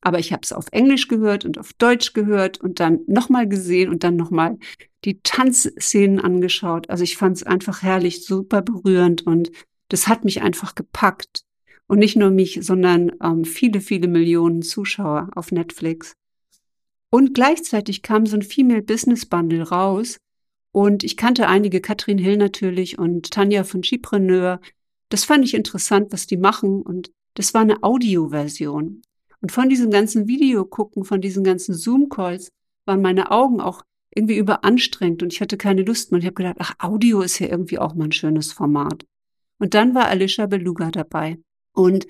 Aber 0.00 0.18
ich 0.18 0.32
habe 0.32 0.42
es 0.44 0.52
auf 0.52 0.66
Englisch 0.70 1.08
gehört 1.08 1.44
und 1.44 1.58
auf 1.58 1.72
Deutsch 1.74 2.12
gehört 2.12 2.60
und 2.60 2.80
dann 2.80 3.00
nochmal 3.06 3.48
gesehen 3.48 3.90
und 3.90 4.04
dann 4.04 4.16
nochmal 4.16 4.58
die 5.04 5.20
Tanzszenen 5.22 6.20
angeschaut. 6.20 6.88
Also 6.88 7.04
ich 7.04 7.16
fand 7.16 7.36
es 7.36 7.42
einfach 7.42 7.82
herrlich, 7.82 8.24
super 8.24 8.62
berührend 8.62 9.26
und 9.26 9.50
das 9.88 10.08
hat 10.08 10.24
mich 10.24 10.40
einfach 10.40 10.74
gepackt. 10.74 11.42
Und 11.86 11.98
nicht 11.98 12.16
nur 12.16 12.30
mich, 12.30 12.60
sondern 12.62 13.10
ähm, 13.20 13.44
viele, 13.44 13.80
viele 13.80 14.06
Millionen 14.06 14.62
Zuschauer 14.62 15.28
auf 15.34 15.50
Netflix. 15.50 16.14
Und 17.10 17.34
gleichzeitig 17.34 18.02
kam 18.02 18.26
so 18.26 18.36
ein 18.36 18.42
Female 18.42 18.82
Business 18.82 19.26
Bundle 19.26 19.68
raus. 19.68 20.16
Und 20.72 21.02
ich 21.02 21.16
kannte 21.16 21.48
einige, 21.48 21.80
Katrin 21.80 22.18
Hill 22.18 22.36
natürlich 22.36 22.98
und 22.98 23.30
Tanja 23.30 23.64
von 23.64 23.82
Chipreneur. 23.82 24.60
Das 25.08 25.24
fand 25.24 25.44
ich 25.44 25.54
interessant, 25.54 26.12
was 26.12 26.26
die 26.26 26.36
machen. 26.36 26.82
Und 26.82 27.10
das 27.34 27.52
war 27.52 27.62
eine 27.62 27.82
Audioversion. 27.82 29.02
Und 29.40 29.52
von 29.52 29.68
diesem 29.68 29.90
ganzen 29.90 30.28
Video 30.28 30.64
gucken, 30.64 31.04
von 31.04 31.20
diesen 31.20 31.42
ganzen 31.42 31.74
Zoom-Calls, 31.74 32.50
waren 32.86 33.02
meine 33.02 33.30
Augen 33.30 33.60
auch 33.60 33.82
irgendwie 34.14 34.36
überanstrengt 34.36 35.22
und 35.22 35.32
ich 35.32 35.40
hatte 35.40 35.56
keine 35.56 35.82
Lust 35.82 36.10
mehr. 36.10 36.16
Und 36.16 36.22
ich 36.22 36.26
habe 36.26 36.34
gedacht, 36.34 36.56
ach, 36.58 36.74
Audio 36.78 37.20
ist 37.20 37.38
ja 37.38 37.48
irgendwie 37.48 37.78
auch 37.78 37.94
mal 37.94 38.06
ein 38.06 38.12
schönes 38.12 38.52
Format. 38.52 39.04
Und 39.58 39.74
dann 39.74 39.94
war 39.94 40.06
Alicia 40.06 40.46
Beluga 40.46 40.90
dabei. 40.90 41.38
Und 41.72 42.06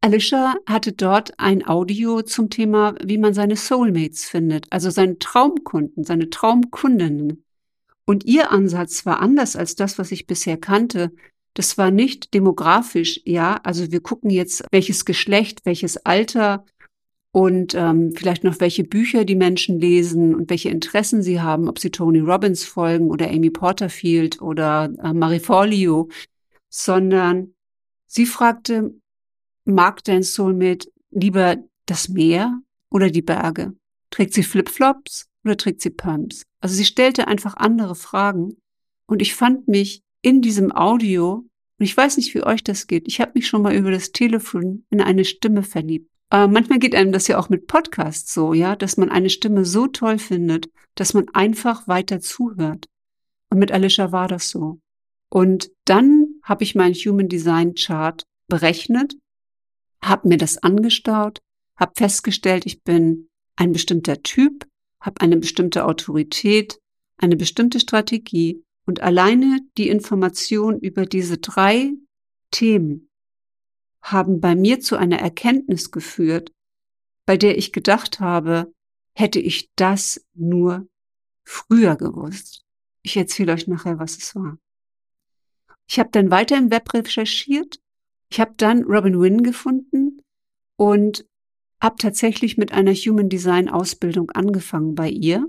Alicia 0.00 0.54
hatte 0.66 0.92
dort 0.92 1.38
ein 1.38 1.66
Audio 1.66 2.22
zum 2.22 2.50
Thema, 2.50 2.94
wie 3.02 3.18
man 3.18 3.34
seine 3.34 3.56
Soulmates 3.56 4.26
findet, 4.26 4.66
also 4.70 4.90
seine 4.90 5.18
Traumkunden, 5.18 6.04
seine 6.04 6.30
Traumkundinnen. 6.30 7.44
Und 8.04 8.24
ihr 8.24 8.52
Ansatz 8.52 9.04
war 9.06 9.20
anders 9.20 9.56
als 9.56 9.74
das, 9.74 9.98
was 9.98 10.12
ich 10.12 10.26
bisher 10.26 10.56
kannte. 10.56 11.10
Das 11.54 11.76
war 11.78 11.90
nicht 11.90 12.32
demografisch, 12.32 13.20
ja, 13.24 13.56
also 13.64 13.90
wir 13.90 14.00
gucken 14.00 14.30
jetzt, 14.30 14.64
welches 14.70 15.04
Geschlecht, 15.04 15.66
welches 15.66 15.96
Alter 15.98 16.64
und 17.32 17.74
ähm, 17.74 18.12
vielleicht 18.14 18.44
noch 18.44 18.60
welche 18.60 18.84
Bücher 18.84 19.24
die 19.24 19.34
Menschen 19.34 19.80
lesen 19.80 20.34
und 20.34 20.48
welche 20.48 20.70
Interessen 20.70 21.22
sie 21.22 21.40
haben, 21.40 21.68
ob 21.68 21.80
sie 21.80 21.90
Tony 21.90 22.20
Robbins 22.20 22.64
folgen 22.64 23.10
oder 23.10 23.28
Amy 23.28 23.50
Porterfield 23.50 24.40
oder 24.40 24.90
äh, 25.02 25.12
Marie 25.12 25.40
Forleo, 25.40 26.08
sondern 26.70 27.54
sie 28.06 28.26
fragte, 28.26 28.94
Mag 29.68 30.02
dein 30.04 30.22
Soulmate 30.22 30.90
lieber 31.10 31.58
das 31.84 32.08
Meer 32.08 32.58
oder 32.90 33.10
die 33.10 33.20
Berge? 33.20 33.74
Trägt 34.08 34.32
sie 34.32 34.42
Flipflops 34.42 35.28
oder 35.44 35.58
trägt 35.58 35.82
sie 35.82 35.90
Pumps? 35.90 36.44
Also 36.60 36.74
sie 36.74 36.86
stellte 36.86 37.28
einfach 37.28 37.54
andere 37.54 37.94
Fragen 37.94 38.56
und 39.06 39.20
ich 39.20 39.34
fand 39.34 39.68
mich 39.68 40.00
in 40.22 40.40
diesem 40.40 40.72
Audio, 40.72 41.44
und 41.78 41.84
ich 41.84 41.94
weiß 41.94 42.16
nicht, 42.16 42.34
wie 42.34 42.42
euch 42.42 42.64
das 42.64 42.86
geht, 42.86 43.06
ich 43.08 43.20
habe 43.20 43.32
mich 43.34 43.46
schon 43.46 43.60
mal 43.60 43.74
über 43.74 43.90
das 43.90 44.12
Telefon 44.12 44.86
in 44.88 45.02
eine 45.02 45.26
Stimme 45.26 45.62
verliebt. 45.62 46.10
Äh, 46.30 46.46
manchmal 46.46 46.78
geht 46.78 46.94
einem 46.94 47.12
das 47.12 47.28
ja 47.28 47.38
auch 47.38 47.50
mit 47.50 47.66
Podcasts 47.66 48.32
so, 48.32 48.54
ja, 48.54 48.74
dass 48.74 48.96
man 48.96 49.10
eine 49.10 49.28
Stimme 49.28 49.66
so 49.66 49.86
toll 49.86 50.18
findet, 50.18 50.70
dass 50.94 51.12
man 51.12 51.26
einfach 51.34 51.86
weiter 51.86 52.20
zuhört. 52.20 52.86
Und 53.50 53.58
mit 53.58 53.70
Alicia 53.70 54.12
war 54.12 54.28
das 54.28 54.48
so. 54.48 54.80
Und 55.28 55.70
dann 55.84 56.40
habe 56.42 56.64
ich 56.64 56.74
meinen 56.74 56.94
Human 56.94 57.28
Design 57.28 57.74
Chart 57.74 58.24
berechnet 58.46 59.14
habe 60.02 60.28
mir 60.28 60.38
das 60.38 60.58
angestaut, 60.58 61.40
habe 61.76 61.92
festgestellt, 61.96 62.66
ich 62.66 62.82
bin 62.82 63.28
ein 63.56 63.72
bestimmter 63.72 64.22
Typ, 64.22 64.66
habe 65.00 65.20
eine 65.20 65.36
bestimmte 65.36 65.84
Autorität, 65.84 66.78
eine 67.16 67.36
bestimmte 67.36 67.80
Strategie 67.80 68.62
und 68.86 69.00
alleine 69.00 69.60
die 69.76 69.88
Information 69.88 70.78
über 70.78 71.06
diese 71.06 71.38
drei 71.38 71.92
Themen 72.50 73.08
haben 74.02 74.40
bei 74.40 74.54
mir 74.54 74.80
zu 74.80 74.96
einer 74.96 75.18
Erkenntnis 75.18 75.90
geführt, 75.90 76.52
bei 77.26 77.36
der 77.36 77.58
ich 77.58 77.72
gedacht 77.72 78.20
habe, 78.20 78.72
hätte 79.12 79.40
ich 79.40 79.70
das 79.76 80.24
nur 80.34 80.88
früher 81.44 81.96
gewusst. 81.96 82.64
Ich 83.02 83.16
erzähle 83.16 83.52
euch 83.52 83.66
nachher, 83.66 83.98
was 83.98 84.16
es 84.16 84.34
war. 84.34 84.58
Ich 85.86 85.98
habe 85.98 86.10
dann 86.12 86.30
weiter 86.30 86.56
im 86.56 86.70
Web 86.70 86.92
recherchiert 86.94 87.80
ich 88.30 88.40
habe 88.40 88.54
dann 88.56 88.84
Robin 88.84 89.20
Wynn 89.20 89.42
gefunden 89.42 90.22
und 90.76 91.26
habe 91.80 91.96
tatsächlich 91.98 92.58
mit 92.58 92.72
einer 92.72 92.92
Human 92.92 93.28
Design 93.28 93.68
Ausbildung 93.68 94.30
angefangen 94.30 94.94
bei 94.94 95.08
ihr. 95.08 95.46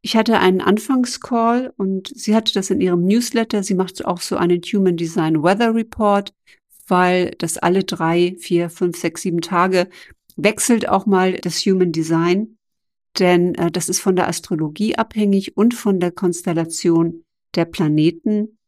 Ich 0.00 0.16
hatte 0.16 0.40
einen 0.40 0.60
Anfangscall 0.60 1.72
und 1.76 2.12
sie 2.14 2.34
hatte 2.34 2.52
das 2.52 2.70
in 2.70 2.80
ihrem 2.80 3.04
Newsletter. 3.04 3.62
Sie 3.62 3.74
macht 3.74 4.04
auch 4.04 4.20
so 4.20 4.36
einen 4.36 4.60
Human 4.60 4.96
Design 4.96 5.42
Weather 5.42 5.74
Report, 5.74 6.34
weil 6.88 7.30
das 7.38 7.58
alle 7.58 7.84
drei, 7.84 8.34
vier, 8.38 8.68
fünf, 8.68 8.98
sechs, 8.98 9.22
sieben 9.22 9.40
Tage 9.40 9.88
wechselt 10.36 10.88
auch 10.88 11.06
mal 11.06 11.34
das 11.34 11.58
Human 11.60 11.92
Design, 11.92 12.56
denn 13.18 13.54
äh, 13.54 13.70
das 13.70 13.88
ist 13.88 14.00
von 14.00 14.16
der 14.16 14.28
Astrologie 14.28 14.96
abhängig 14.96 15.56
und 15.56 15.74
von 15.74 16.00
der 16.00 16.10
Konstellation 16.10 17.24
der 17.54 17.66
Planeten. 17.66 18.58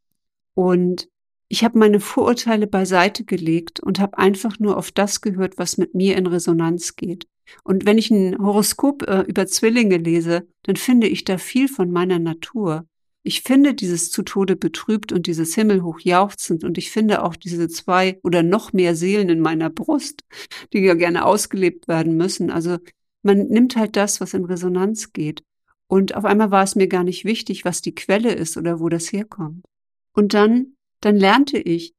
Und 0.55 1.09
ich 1.49 1.65
habe 1.65 1.79
meine 1.79 2.01
Vorurteile 2.01 2.67
beiseite 2.67 3.25
gelegt 3.25 3.81
und 3.81 4.01
habe 4.01 4.19
einfach 4.19 4.59
nur 4.59 4.77
auf 4.77 4.91
das 4.91 5.21
gehört, 5.21 5.59
was 5.59 5.79
mit 5.79 5.95
mir 5.95 6.17
in 6.17 6.27
Resonanz 6.27 6.97
geht. 6.97 7.27
Und 7.63 7.85
wenn 7.85 7.99
ich 7.99 8.11
ein 8.11 8.39
Horoskop 8.39 9.03
äh, 9.03 9.21
über 9.23 9.47
Zwillinge 9.47 9.99
lese, 9.99 10.47
dann 10.63 10.77
finde 10.77 11.07
ich 11.07 11.25
da 11.25 11.39
viel 11.39 11.69
von 11.69 11.91
meiner 11.91 12.19
Natur. 12.19 12.87
Ich 13.23 13.43
finde 13.43 13.75
dieses 13.75 14.11
zu 14.11 14.23
Tode 14.23 14.57
betrübt 14.57 15.13
und 15.13 15.27
dieses 15.27 15.55
himmelhoch 15.55 16.01
jauchzend 16.01 16.63
und 16.65 16.77
ich 16.77 16.91
finde 16.91 17.23
auch 17.23 17.37
diese 17.37 17.69
zwei 17.69 18.19
oder 18.23 18.43
noch 18.43 18.73
mehr 18.73 18.95
Seelen 18.95 19.31
in 19.31 19.41
meiner 19.41 19.71
Brust, 19.71 20.25
die 20.73 20.81
ja 20.81 20.95
gerne 20.95 21.25
ausgelebt 21.25 21.89
werden 21.89 22.17
müssen. 22.17 22.51
Also 22.51 22.79
man 23.23 23.47
nimmt 23.47 23.77
halt 23.77 23.97
das, 23.97 24.21
was 24.21 24.35
in 24.35 24.45
Resonanz 24.45 25.13
geht. 25.13 25.43
Und 25.87 26.15
auf 26.15 26.25
einmal 26.25 26.51
war 26.51 26.65
es 26.65 26.77
mir 26.77 26.89
gar 26.89 27.05
nicht 27.05 27.25
wichtig, 27.25 27.65
was 27.65 27.81
die 27.81 27.95
Quelle 27.95 28.33
ist 28.33 28.57
oder 28.57 28.81
wo 28.81 28.89
das 28.89 29.13
herkommt. 29.13 29.65
Und 30.13 30.35
dann 30.35 30.75
dann 31.01 31.17
lernte 31.17 31.59
ich, 31.59 31.95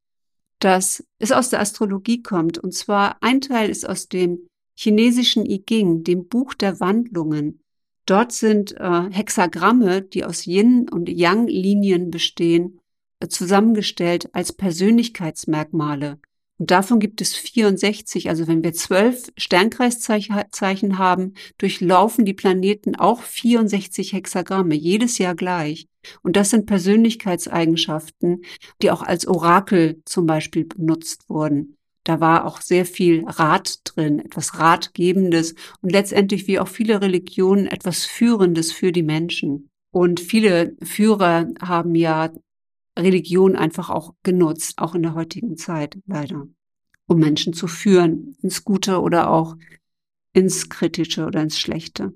dass 0.58 1.04
es 1.18 1.32
aus 1.32 1.50
der 1.50 1.60
Astrologie 1.60 2.22
kommt. 2.22 2.58
Und 2.58 2.72
zwar 2.72 3.16
ein 3.22 3.40
Teil 3.40 3.70
ist 3.70 3.88
aus 3.88 4.08
dem 4.08 4.48
chinesischen 4.74 5.44
I 5.44 5.62
Ging, 5.64 6.04
dem 6.04 6.28
Buch 6.28 6.54
der 6.54 6.80
Wandlungen. 6.80 7.60
Dort 8.06 8.32
sind 8.32 8.72
äh, 8.72 9.10
Hexagramme, 9.10 10.02
die 10.02 10.24
aus 10.24 10.46
Yin- 10.46 10.88
und 10.88 11.08
Yang-Linien 11.08 12.10
bestehen, 12.10 12.78
äh, 13.20 13.28
zusammengestellt 13.28 14.28
als 14.32 14.52
Persönlichkeitsmerkmale. 14.52 16.18
Und 16.58 16.70
davon 16.70 17.00
gibt 17.00 17.20
es 17.20 17.34
64. 17.34 18.28
Also 18.28 18.46
wenn 18.46 18.64
wir 18.64 18.72
zwölf 18.72 19.30
Sternkreiszeichen 19.36 20.98
haben, 20.98 21.34
durchlaufen 21.58 22.24
die 22.24 22.34
Planeten 22.34 22.96
auch 22.96 23.22
64 23.22 24.14
Hexagramme, 24.14 24.74
jedes 24.74 25.18
Jahr 25.18 25.34
gleich. 25.34 25.86
Und 26.22 26.36
das 26.36 26.50
sind 26.50 26.66
Persönlichkeitseigenschaften, 26.66 28.42
die 28.80 28.90
auch 28.90 29.02
als 29.02 29.26
Orakel 29.26 30.00
zum 30.04 30.26
Beispiel 30.26 30.64
benutzt 30.64 31.28
wurden. 31.28 31.76
Da 32.04 32.20
war 32.20 32.46
auch 32.46 32.60
sehr 32.60 32.86
viel 32.86 33.24
Rat 33.26 33.80
drin, 33.84 34.20
etwas 34.20 34.60
Ratgebendes 34.60 35.56
und 35.80 35.90
letztendlich 35.90 36.46
wie 36.46 36.60
auch 36.60 36.68
viele 36.68 37.02
Religionen 37.02 37.66
etwas 37.66 38.04
Führendes 38.04 38.70
für 38.70 38.92
die 38.92 39.02
Menschen. 39.02 39.68
Und 39.90 40.20
viele 40.20 40.76
Führer 40.82 41.48
haben 41.60 41.96
ja 41.96 42.30
Religion 42.96 43.56
einfach 43.56 43.90
auch 43.90 44.14
genutzt, 44.22 44.78
auch 44.78 44.94
in 44.94 45.02
der 45.02 45.14
heutigen 45.14 45.56
Zeit 45.56 45.98
leider, 46.06 46.46
um 47.06 47.18
Menschen 47.18 47.52
zu 47.52 47.66
führen, 47.66 48.36
ins 48.42 48.64
Gute 48.64 49.00
oder 49.00 49.30
auch 49.30 49.56
ins 50.32 50.68
Kritische 50.68 51.26
oder 51.26 51.42
ins 51.42 51.58
Schlechte. 51.58 52.14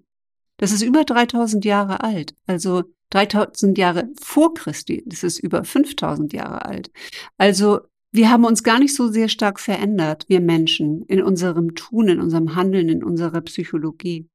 Das 0.56 0.72
ist 0.72 0.82
über 0.82 1.04
3000 1.04 1.64
Jahre 1.64 2.02
alt. 2.02 2.34
Also 2.46 2.84
3000 3.10 3.78
Jahre 3.78 4.08
vor 4.20 4.54
Christi, 4.54 5.02
das 5.06 5.22
ist 5.22 5.38
über 5.38 5.64
5000 5.64 6.32
Jahre 6.32 6.64
alt. 6.64 6.90
Also 7.38 7.80
wir 8.12 8.30
haben 8.30 8.44
uns 8.44 8.62
gar 8.62 8.78
nicht 8.78 8.94
so 8.94 9.08
sehr 9.08 9.28
stark 9.28 9.60
verändert, 9.60 10.24
wir 10.28 10.40
Menschen, 10.40 11.04
in 11.06 11.22
unserem 11.22 11.74
Tun, 11.74 12.08
in 12.08 12.20
unserem 12.20 12.56
Handeln, 12.56 12.88
in 12.88 13.04
unserer 13.04 13.40
Psychologie. 13.40 14.28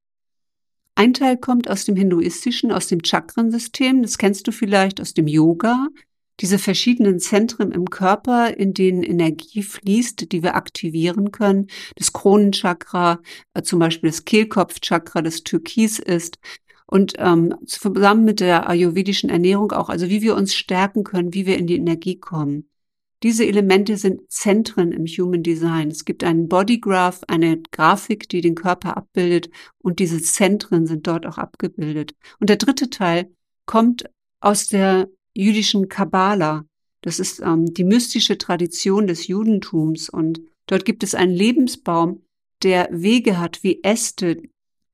Ein 0.94 1.12
Teil 1.12 1.36
kommt 1.36 1.68
aus 1.68 1.84
dem 1.84 1.94
Hinduistischen, 1.94 2.72
aus 2.72 2.86
dem 2.86 3.00
Chakrensystem, 3.04 4.00
das 4.00 4.16
kennst 4.16 4.46
du 4.46 4.52
vielleicht 4.52 5.00
aus 5.00 5.12
dem 5.12 5.26
Yoga. 5.26 5.88
Diese 6.40 6.58
verschiedenen 6.58 7.18
Zentren 7.18 7.72
im 7.72 7.88
Körper, 7.88 8.56
in 8.56 8.74
denen 8.74 9.02
Energie 9.02 9.62
fließt, 9.62 10.32
die 10.32 10.42
wir 10.42 10.54
aktivieren 10.54 11.32
können. 11.32 11.68
Das 11.96 12.12
Kronenchakra, 12.12 13.20
äh, 13.54 13.62
zum 13.62 13.78
Beispiel 13.78 14.10
das 14.10 14.24
Kehlkopfchakra, 14.24 15.22
das 15.22 15.42
Türkis 15.42 15.98
ist. 15.98 16.38
Und 16.86 17.14
ähm, 17.18 17.54
zusammen 17.66 18.24
mit 18.24 18.40
der 18.40 18.68
ayurvedischen 18.68 19.28
Ernährung 19.28 19.72
auch, 19.72 19.88
also 19.88 20.08
wie 20.08 20.22
wir 20.22 20.36
uns 20.36 20.54
stärken 20.54 21.02
können, 21.02 21.34
wie 21.34 21.46
wir 21.46 21.58
in 21.58 21.66
die 21.66 21.76
Energie 21.76 22.18
kommen. 22.18 22.68
Diese 23.22 23.46
Elemente 23.46 23.96
sind 23.96 24.30
Zentren 24.30 24.92
im 24.92 25.06
Human 25.06 25.42
Design. 25.42 25.88
Es 25.88 26.04
gibt 26.04 26.22
einen 26.22 26.48
Bodygraph, 26.48 27.22
eine 27.28 27.60
Grafik, 27.72 28.28
die 28.28 28.42
den 28.42 28.54
Körper 28.54 28.96
abbildet 28.96 29.50
und 29.78 29.98
diese 29.98 30.20
Zentren 30.20 30.86
sind 30.86 31.06
dort 31.06 31.26
auch 31.26 31.38
abgebildet. 31.38 32.14
Und 32.38 32.50
der 32.50 32.56
dritte 32.56 32.90
Teil 32.90 33.32
kommt 33.64 34.04
aus 34.40 34.68
der 34.68 35.08
jüdischen 35.42 35.88
Kabbala. 35.88 36.64
Das 37.02 37.18
ist 37.18 37.40
ähm, 37.40 37.72
die 37.72 37.84
mystische 37.84 38.38
Tradition 38.38 39.06
des 39.06 39.26
Judentums 39.26 40.08
und 40.08 40.40
dort 40.66 40.84
gibt 40.84 41.02
es 41.02 41.14
einen 41.14 41.32
Lebensbaum, 41.32 42.22
der 42.62 42.88
Wege 42.90 43.38
hat 43.38 43.62
wie 43.62 43.82
Äste, 43.82 44.42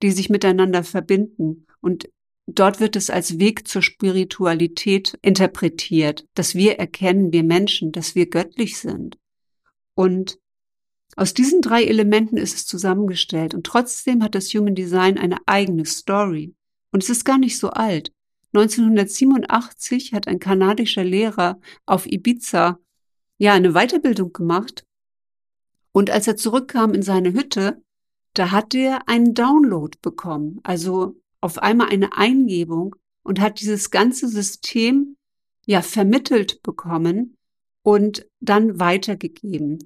die 0.01 0.11
sich 0.11 0.29
miteinander 0.29 0.83
verbinden. 0.83 1.65
Und 1.81 2.09
dort 2.45 2.79
wird 2.79 2.95
es 2.95 3.09
als 3.09 3.39
Weg 3.39 3.67
zur 3.67 3.81
Spiritualität 3.81 5.17
interpretiert, 5.21 6.25
dass 6.35 6.55
wir 6.55 6.77
erkennen, 6.77 7.31
wir 7.31 7.43
Menschen, 7.43 7.91
dass 7.91 8.15
wir 8.15 8.29
göttlich 8.29 8.77
sind. 8.77 9.17
Und 9.95 10.39
aus 11.15 11.33
diesen 11.33 11.61
drei 11.61 11.83
Elementen 11.83 12.37
ist 12.37 12.55
es 12.55 12.65
zusammengestellt. 12.65 13.53
Und 13.53 13.65
trotzdem 13.65 14.23
hat 14.23 14.35
das 14.35 14.47
Human 14.53 14.75
Design 14.75 15.17
eine 15.17 15.37
eigene 15.45 15.85
Story. 15.85 16.53
Und 16.91 17.03
es 17.03 17.09
ist 17.09 17.23
gar 17.23 17.37
nicht 17.37 17.57
so 17.57 17.69
alt. 17.69 18.11
1987 18.53 20.13
hat 20.13 20.27
ein 20.27 20.39
kanadischer 20.39 21.03
Lehrer 21.03 21.59
auf 21.85 22.05
Ibiza 22.05 22.79
ja 23.39 23.53
eine 23.53 23.73
Weiterbildung 23.73 24.31
gemacht. 24.31 24.85
Und 25.91 26.11
als 26.11 26.27
er 26.27 26.37
zurückkam 26.37 26.93
in 26.93 27.01
seine 27.01 27.33
Hütte, 27.33 27.81
da 28.33 28.51
hat 28.51 28.73
er 28.73 29.07
einen 29.07 29.33
Download 29.33 29.97
bekommen, 30.01 30.59
also 30.63 31.15
auf 31.41 31.59
einmal 31.59 31.89
eine 31.89 32.15
Eingebung 32.15 32.95
und 33.23 33.39
hat 33.39 33.59
dieses 33.59 33.91
ganze 33.91 34.27
System 34.27 35.17
ja 35.65 35.81
vermittelt 35.81 36.61
bekommen 36.63 37.37
und 37.83 38.27
dann 38.39 38.79
weitergegeben. 38.79 39.79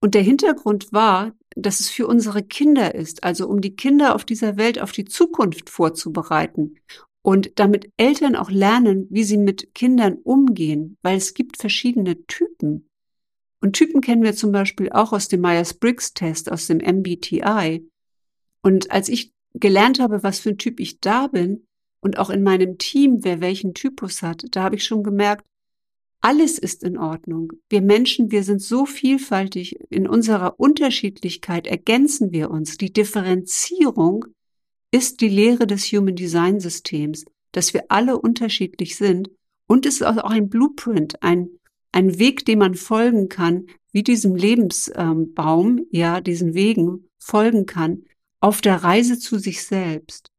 Und 0.00 0.14
der 0.14 0.22
Hintergrund 0.22 0.92
war, 0.92 1.32
dass 1.56 1.80
es 1.80 1.88
für 1.88 2.06
unsere 2.06 2.42
Kinder 2.42 2.94
ist, 2.94 3.24
also 3.24 3.48
um 3.48 3.60
die 3.60 3.74
Kinder 3.74 4.14
auf 4.14 4.24
dieser 4.24 4.56
Welt 4.56 4.78
auf 4.78 4.92
die 4.92 5.06
Zukunft 5.06 5.70
vorzubereiten 5.70 6.76
und 7.26 7.58
damit 7.58 7.90
Eltern 7.96 8.36
auch 8.36 8.52
lernen, 8.52 9.08
wie 9.10 9.24
sie 9.24 9.36
mit 9.36 9.74
Kindern 9.74 10.14
umgehen, 10.22 10.96
weil 11.02 11.16
es 11.16 11.34
gibt 11.34 11.56
verschiedene 11.56 12.24
Typen. 12.26 12.88
Und 13.60 13.72
Typen 13.72 14.00
kennen 14.00 14.22
wir 14.22 14.36
zum 14.36 14.52
Beispiel 14.52 14.92
auch 14.92 15.12
aus 15.12 15.26
dem 15.26 15.40
Myers-Briggs-Test, 15.40 16.52
aus 16.52 16.68
dem 16.68 16.78
MBTI. 16.78 17.84
Und 18.62 18.92
als 18.92 19.08
ich 19.08 19.32
gelernt 19.54 19.98
habe, 19.98 20.22
was 20.22 20.38
für 20.38 20.50
ein 20.50 20.58
Typ 20.58 20.78
ich 20.78 21.00
da 21.00 21.26
bin 21.26 21.66
und 21.98 22.16
auch 22.16 22.30
in 22.30 22.44
meinem 22.44 22.78
Team, 22.78 23.24
wer 23.24 23.40
welchen 23.40 23.74
Typus 23.74 24.22
hat, 24.22 24.44
da 24.52 24.62
habe 24.62 24.76
ich 24.76 24.84
schon 24.84 25.02
gemerkt, 25.02 25.44
alles 26.20 26.60
ist 26.60 26.84
in 26.84 26.96
Ordnung. 26.96 27.54
Wir 27.68 27.82
Menschen, 27.82 28.30
wir 28.30 28.44
sind 28.44 28.62
so 28.62 28.86
vielfältig. 28.86 29.80
In 29.90 30.06
unserer 30.06 30.60
Unterschiedlichkeit 30.60 31.66
ergänzen 31.66 32.30
wir 32.30 32.52
uns. 32.52 32.76
Die 32.76 32.92
Differenzierung 32.92 34.26
ist 34.90 35.20
die 35.20 35.28
Lehre 35.28 35.66
des 35.66 35.84
Human 35.86 36.16
Design 36.16 36.60
Systems, 36.60 37.24
dass 37.52 37.74
wir 37.74 37.84
alle 37.88 38.18
unterschiedlich 38.18 38.96
sind 38.96 39.30
und 39.66 39.86
es 39.86 39.96
ist 39.96 40.02
auch 40.02 40.16
ein 40.16 40.48
Blueprint, 40.48 41.22
ein, 41.22 41.50
ein 41.92 42.18
Weg, 42.18 42.44
dem 42.44 42.60
man 42.60 42.74
folgen 42.74 43.28
kann, 43.28 43.66
wie 43.92 44.02
diesem 44.02 44.36
Lebensbaum, 44.36 45.86
ja, 45.90 46.20
diesen 46.20 46.54
Wegen 46.54 47.08
folgen 47.18 47.66
kann, 47.66 48.04
auf 48.40 48.60
der 48.60 48.76
Reise 48.76 49.18
zu 49.18 49.38
sich 49.38 49.64
selbst. 49.64 50.30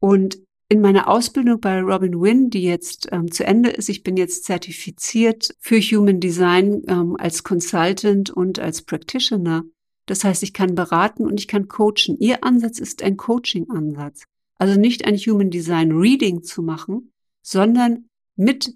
Und 0.00 0.38
in 0.68 0.80
meiner 0.80 1.08
Ausbildung 1.08 1.60
bei 1.60 1.80
Robin 1.80 2.20
Wynn, 2.20 2.50
die 2.50 2.62
jetzt 2.62 3.08
ähm, 3.12 3.30
zu 3.30 3.44
Ende 3.44 3.70
ist, 3.70 3.88
ich 3.88 4.02
bin 4.02 4.16
jetzt 4.16 4.44
zertifiziert 4.44 5.54
für 5.60 5.80
Human 5.80 6.20
Design 6.20 6.82
ähm, 6.88 7.16
als 7.18 7.44
Consultant 7.44 8.30
und 8.30 8.58
als 8.58 8.82
Practitioner, 8.82 9.64
das 10.06 10.24
heißt, 10.24 10.42
ich 10.42 10.52
kann 10.52 10.74
beraten 10.74 11.24
und 11.24 11.40
ich 11.40 11.48
kann 11.48 11.68
coachen. 11.68 12.18
Ihr 12.18 12.44
Ansatz 12.44 12.78
ist 12.78 13.02
ein 13.02 13.16
Coaching-Ansatz. 13.16 14.24
Also 14.56 14.78
nicht 14.78 15.04
ein 15.04 15.16
Human 15.16 15.50
Design 15.50 15.92
Reading 15.92 16.42
zu 16.42 16.62
machen, 16.62 17.12
sondern 17.42 18.06
mit 18.36 18.74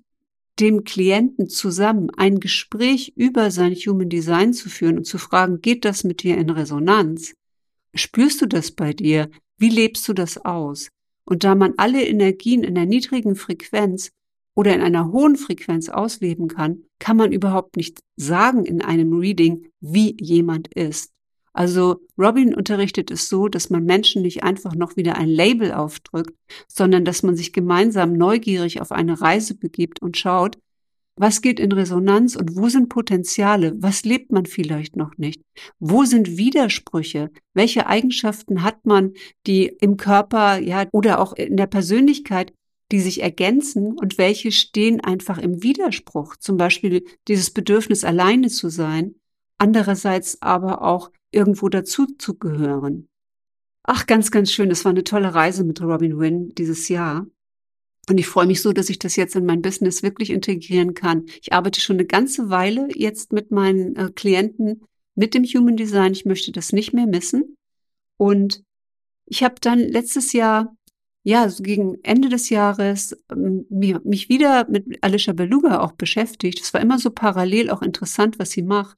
dem 0.60 0.84
Klienten 0.84 1.48
zusammen 1.48 2.10
ein 2.16 2.40
Gespräch 2.40 3.12
über 3.16 3.50
sein 3.50 3.74
Human 3.74 4.08
Design 4.08 4.52
zu 4.52 4.68
führen 4.68 4.98
und 4.98 5.04
zu 5.04 5.18
fragen, 5.18 5.60
geht 5.60 5.84
das 5.84 6.02
mit 6.04 6.22
dir 6.22 6.36
in 6.36 6.50
Resonanz? 6.50 7.34
Spürst 7.94 8.42
du 8.42 8.46
das 8.46 8.72
bei 8.72 8.92
dir? 8.92 9.30
Wie 9.56 9.70
lebst 9.70 10.08
du 10.08 10.12
das 10.12 10.44
aus? 10.44 10.88
Und 11.24 11.44
da 11.44 11.54
man 11.54 11.74
alle 11.76 12.04
Energien 12.04 12.64
in 12.64 12.74
der 12.74 12.86
niedrigen 12.86 13.36
Frequenz 13.36 14.10
oder 14.54 14.74
in 14.74 14.80
einer 14.80 15.12
hohen 15.12 15.36
Frequenz 15.36 15.88
ausleben 15.88 16.48
kann, 16.48 16.84
kann 16.98 17.16
man 17.16 17.32
überhaupt 17.32 17.76
nicht 17.76 18.00
sagen 18.16 18.64
in 18.64 18.82
einem 18.82 19.12
Reading, 19.12 19.68
wie 19.80 20.16
jemand 20.20 20.68
ist. 20.74 21.12
Also 21.52 22.00
Robin 22.16 22.54
unterrichtet 22.54 23.10
es 23.10 23.28
so, 23.28 23.48
dass 23.48 23.70
man 23.70 23.84
Menschen 23.84 24.22
nicht 24.22 24.42
einfach 24.42 24.74
noch 24.74 24.96
wieder 24.96 25.16
ein 25.16 25.28
Label 25.28 25.72
aufdrückt, 25.72 26.34
sondern 26.68 27.04
dass 27.04 27.22
man 27.22 27.36
sich 27.36 27.52
gemeinsam 27.52 28.12
neugierig 28.12 28.80
auf 28.80 28.92
eine 28.92 29.20
Reise 29.20 29.54
begibt 29.54 30.00
und 30.02 30.16
schaut, 30.16 30.58
was 31.20 31.42
geht 31.42 31.58
in 31.58 31.72
Resonanz 31.72 32.36
und 32.36 32.56
wo 32.56 32.68
sind 32.68 32.88
Potenziale? 32.88 33.74
Was 33.82 34.04
lebt 34.04 34.30
man 34.30 34.46
vielleicht 34.46 34.94
noch 34.94 35.18
nicht? 35.18 35.42
Wo 35.80 36.04
sind 36.04 36.38
Widersprüche? 36.38 37.30
Welche 37.54 37.88
Eigenschaften 37.88 38.62
hat 38.62 38.86
man, 38.86 39.14
die 39.44 39.66
im 39.80 39.96
Körper, 39.96 40.58
ja, 40.58 40.86
oder 40.92 41.18
auch 41.18 41.32
in 41.32 41.56
der 41.56 41.66
Persönlichkeit, 41.66 42.52
die 42.92 43.00
sich 43.00 43.20
ergänzen 43.20 43.98
und 43.98 44.16
welche 44.16 44.52
stehen 44.52 45.00
einfach 45.00 45.38
im 45.38 45.62
Widerspruch? 45.62 46.36
Zum 46.36 46.56
Beispiel 46.56 47.04
dieses 47.26 47.50
Bedürfnis, 47.50 48.04
alleine 48.04 48.48
zu 48.48 48.68
sein. 48.68 49.16
Andererseits 49.58 50.40
aber 50.40 50.82
auch 50.82 51.10
irgendwo 51.30 51.68
dazu 51.68 52.06
zu 52.18 52.38
gehören. 52.38 53.08
Ach, 53.82 54.06
ganz, 54.06 54.30
ganz 54.30 54.52
schön. 54.52 54.70
Es 54.70 54.84
war 54.84 54.90
eine 54.90 55.04
tolle 55.04 55.34
Reise 55.34 55.64
mit 55.64 55.80
Robin 55.80 56.18
Wynn 56.18 56.54
dieses 56.54 56.88
Jahr. 56.88 57.26
Und 58.08 58.18
ich 58.18 58.26
freue 58.26 58.46
mich 58.46 58.62
so, 58.62 58.72
dass 58.72 58.90
ich 58.90 58.98
das 58.98 59.16
jetzt 59.16 59.36
in 59.36 59.44
mein 59.44 59.62
Business 59.62 60.02
wirklich 60.02 60.30
integrieren 60.30 60.94
kann. 60.94 61.26
Ich 61.42 61.52
arbeite 61.52 61.80
schon 61.80 61.96
eine 61.96 62.06
ganze 62.06 62.48
Weile 62.48 62.88
jetzt 62.94 63.32
mit 63.32 63.50
meinen 63.50 63.96
äh, 63.96 64.10
Klienten 64.14 64.82
mit 65.14 65.34
dem 65.34 65.44
Human 65.44 65.76
Design. 65.76 66.12
Ich 66.12 66.24
möchte 66.24 66.52
das 66.52 66.72
nicht 66.72 66.92
mehr 66.92 67.06
missen. 67.06 67.56
Und 68.16 68.62
ich 69.26 69.42
habe 69.42 69.56
dann 69.60 69.78
letztes 69.78 70.32
Jahr, 70.32 70.74
ja, 71.22 71.48
so 71.50 71.62
gegen 71.62 71.96
Ende 72.02 72.28
des 72.28 72.48
Jahres, 72.48 73.16
ähm, 73.30 73.66
mich 73.68 74.28
wieder 74.28 74.68
mit 74.70 75.02
Alicia 75.02 75.34
Beluga 75.34 75.80
auch 75.80 75.92
beschäftigt. 75.92 76.60
Es 76.60 76.72
war 76.72 76.80
immer 76.80 76.98
so 76.98 77.10
parallel 77.10 77.70
auch 77.70 77.82
interessant, 77.82 78.38
was 78.38 78.50
sie 78.50 78.62
macht. 78.62 78.96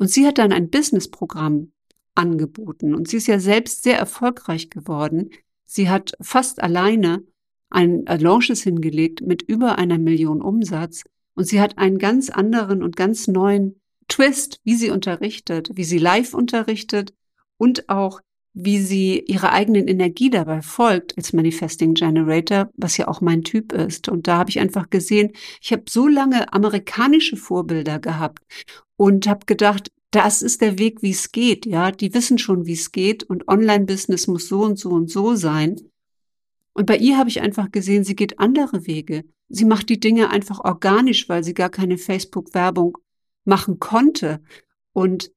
Und 0.00 0.08
sie 0.08 0.26
hat 0.26 0.38
dann 0.38 0.50
ein 0.50 0.70
Businessprogramm 0.70 1.72
angeboten 2.14 2.94
und 2.94 3.06
sie 3.06 3.18
ist 3.18 3.26
ja 3.26 3.38
selbst 3.38 3.82
sehr 3.82 3.98
erfolgreich 3.98 4.70
geworden. 4.70 5.28
Sie 5.66 5.90
hat 5.90 6.14
fast 6.22 6.62
alleine 6.62 7.22
ein 7.68 8.06
Launches 8.06 8.62
hingelegt 8.62 9.20
mit 9.20 9.42
über 9.42 9.76
einer 9.76 9.98
Million 9.98 10.40
Umsatz 10.40 11.04
und 11.34 11.44
sie 11.44 11.60
hat 11.60 11.76
einen 11.76 11.98
ganz 11.98 12.30
anderen 12.30 12.82
und 12.82 12.96
ganz 12.96 13.28
neuen 13.28 13.78
Twist, 14.08 14.60
wie 14.64 14.74
sie 14.74 14.88
unterrichtet, 14.88 15.68
wie 15.74 15.84
sie 15.84 15.98
live 15.98 16.32
unterrichtet 16.32 17.12
und 17.58 17.90
auch 17.90 18.22
wie 18.52 18.80
sie 18.80 19.20
ihrer 19.20 19.52
eigenen 19.52 19.86
Energie 19.86 20.30
dabei 20.30 20.60
folgt 20.62 21.16
als 21.16 21.32
Manifesting 21.32 21.94
Generator, 21.94 22.70
was 22.76 22.96
ja 22.96 23.08
auch 23.08 23.20
mein 23.20 23.42
Typ 23.42 23.72
ist. 23.72 24.08
Und 24.08 24.26
da 24.26 24.38
habe 24.38 24.50
ich 24.50 24.58
einfach 24.58 24.90
gesehen, 24.90 25.32
ich 25.60 25.72
habe 25.72 25.84
so 25.88 26.08
lange 26.08 26.52
amerikanische 26.52 27.36
Vorbilder 27.36 27.98
gehabt 28.00 28.42
und 28.96 29.26
habe 29.28 29.46
gedacht, 29.46 29.90
das 30.10 30.42
ist 30.42 30.60
der 30.60 30.78
Weg, 30.78 31.02
wie 31.02 31.10
es 31.10 31.30
geht. 31.30 31.66
Ja, 31.66 31.92
die 31.92 32.12
wissen 32.12 32.38
schon, 32.38 32.66
wie 32.66 32.72
es 32.72 32.90
geht 32.90 33.22
und 33.22 33.46
Online-Business 33.46 34.26
muss 34.26 34.48
so 34.48 34.62
und 34.62 34.78
so 34.78 34.90
und 34.90 35.08
so 35.10 35.36
sein. 35.36 35.80
Und 36.72 36.86
bei 36.86 36.96
ihr 36.96 37.18
habe 37.18 37.28
ich 37.28 37.40
einfach 37.40 37.70
gesehen, 37.70 38.04
sie 38.04 38.16
geht 38.16 38.40
andere 38.40 38.86
Wege. 38.86 39.24
Sie 39.48 39.64
macht 39.64 39.88
die 39.88 40.00
Dinge 40.00 40.30
einfach 40.30 40.60
organisch, 40.60 41.28
weil 41.28 41.44
sie 41.44 41.54
gar 41.54 41.70
keine 41.70 41.98
Facebook-Werbung 41.98 42.98
machen 43.44 43.78
konnte. 43.78 44.40
Und 44.92 45.30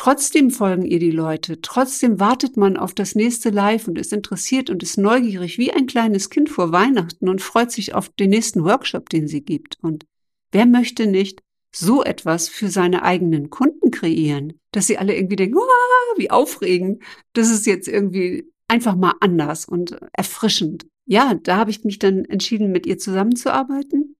trotzdem 0.00 0.50
folgen 0.50 0.86
ihr 0.86 0.98
die 0.98 1.10
Leute. 1.10 1.60
Trotzdem 1.60 2.18
wartet 2.18 2.56
man 2.56 2.78
auf 2.78 2.94
das 2.94 3.14
nächste 3.14 3.50
Live 3.50 3.86
und 3.86 3.98
ist 3.98 4.14
interessiert 4.14 4.70
und 4.70 4.82
ist 4.82 4.96
neugierig 4.96 5.58
wie 5.58 5.74
ein 5.74 5.86
kleines 5.86 6.30
Kind 6.30 6.48
vor 6.48 6.72
Weihnachten 6.72 7.28
und 7.28 7.42
freut 7.42 7.70
sich 7.70 7.94
auf 7.94 8.08
den 8.08 8.30
nächsten 8.30 8.64
Workshop, 8.64 9.10
den 9.10 9.28
sie 9.28 9.42
gibt. 9.42 9.76
Und 9.82 10.06
wer 10.52 10.64
möchte 10.64 11.06
nicht 11.06 11.42
so 11.70 12.02
etwas 12.02 12.48
für 12.48 12.70
seine 12.70 13.02
eigenen 13.02 13.50
Kunden 13.50 13.90
kreieren, 13.90 14.54
dass 14.72 14.86
sie 14.86 14.96
alle 14.96 15.14
irgendwie 15.14 15.36
denken, 15.36 15.58
oh, 15.58 16.16
wie 16.16 16.30
aufregend, 16.30 17.02
das 17.34 17.50
ist 17.50 17.66
jetzt 17.66 17.86
irgendwie 17.86 18.50
einfach 18.68 18.96
mal 18.96 19.12
anders 19.20 19.66
und 19.66 20.00
erfrischend. 20.14 20.86
Ja, 21.04 21.34
da 21.34 21.58
habe 21.58 21.70
ich 21.70 21.84
mich 21.84 21.98
dann 21.98 22.24
entschieden, 22.24 22.72
mit 22.72 22.86
ihr 22.86 22.96
zusammenzuarbeiten. 22.96 24.16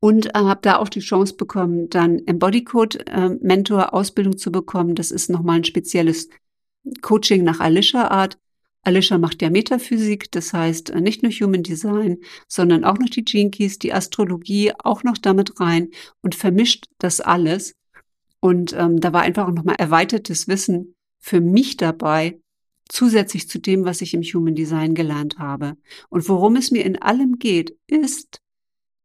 Und 0.00 0.34
äh, 0.34 0.38
habe 0.38 0.60
da 0.62 0.78
auch 0.78 0.88
die 0.88 1.00
Chance 1.00 1.34
bekommen, 1.36 1.88
dann 1.90 2.18
Embody 2.26 2.64
Code 2.64 3.06
äh, 3.06 3.28
Mentor 3.40 3.94
Ausbildung 3.94 4.38
zu 4.38 4.50
bekommen. 4.50 4.94
Das 4.94 5.10
ist 5.10 5.30
nochmal 5.30 5.56
ein 5.56 5.64
spezielles 5.64 6.28
Coaching 7.02 7.44
nach 7.44 7.60
Alicia 7.60 8.08
Art. 8.08 8.38
Alicia 8.82 9.18
macht 9.18 9.42
ja 9.42 9.50
Metaphysik, 9.50 10.32
das 10.32 10.54
heißt 10.54 10.90
äh, 10.90 11.00
nicht 11.02 11.22
nur 11.22 11.30
Human 11.32 11.62
Design, 11.62 12.18
sondern 12.48 12.84
auch 12.84 12.98
noch 12.98 13.10
die 13.10 13.24
Keys, 13.24 13.78
die 13.78 13.92
Astrologie 13.92 14.72
auch 14.78 15.04
noch 15.04 15.18
damit 15.18 15.60
rein 15.60 15.90
und 16.22 16.34
vermischt 16.34 16.86
das 16.98 17.20
alles. 17.20 17.74
Und 18.40 18.72
ähm, 18.72 19.00
da 19.00 19.12
war 19.12 19.20
einfach 19.20 19.46
auch 19.46 19.52
nochmal 19.52 19.76
erweitertes 19.78 20.48
Wissen 20.48 20.94
für 21.18 21.42
mich 21.42 21.76
dabei, 21.76 22.40
zusätzlich 22.88 23.48
zu 23.48 23.58
dem, 23.58 23.84
was 23.84 24.00
ich 24.00 24.14
im 24.14 24.22
Human 24.22 24.54
Design 24.54 24.94
gelernt 24.94 25.38
habe. 25.38 25.76
Und 26.08 26.26
worum 26.28 26.56
es 26.56 26.70
mir 26.70 26.84
in 26.86 27.00
allem 27.00 27.38
geht, 27.38 27.76
ist, 27.86 28.40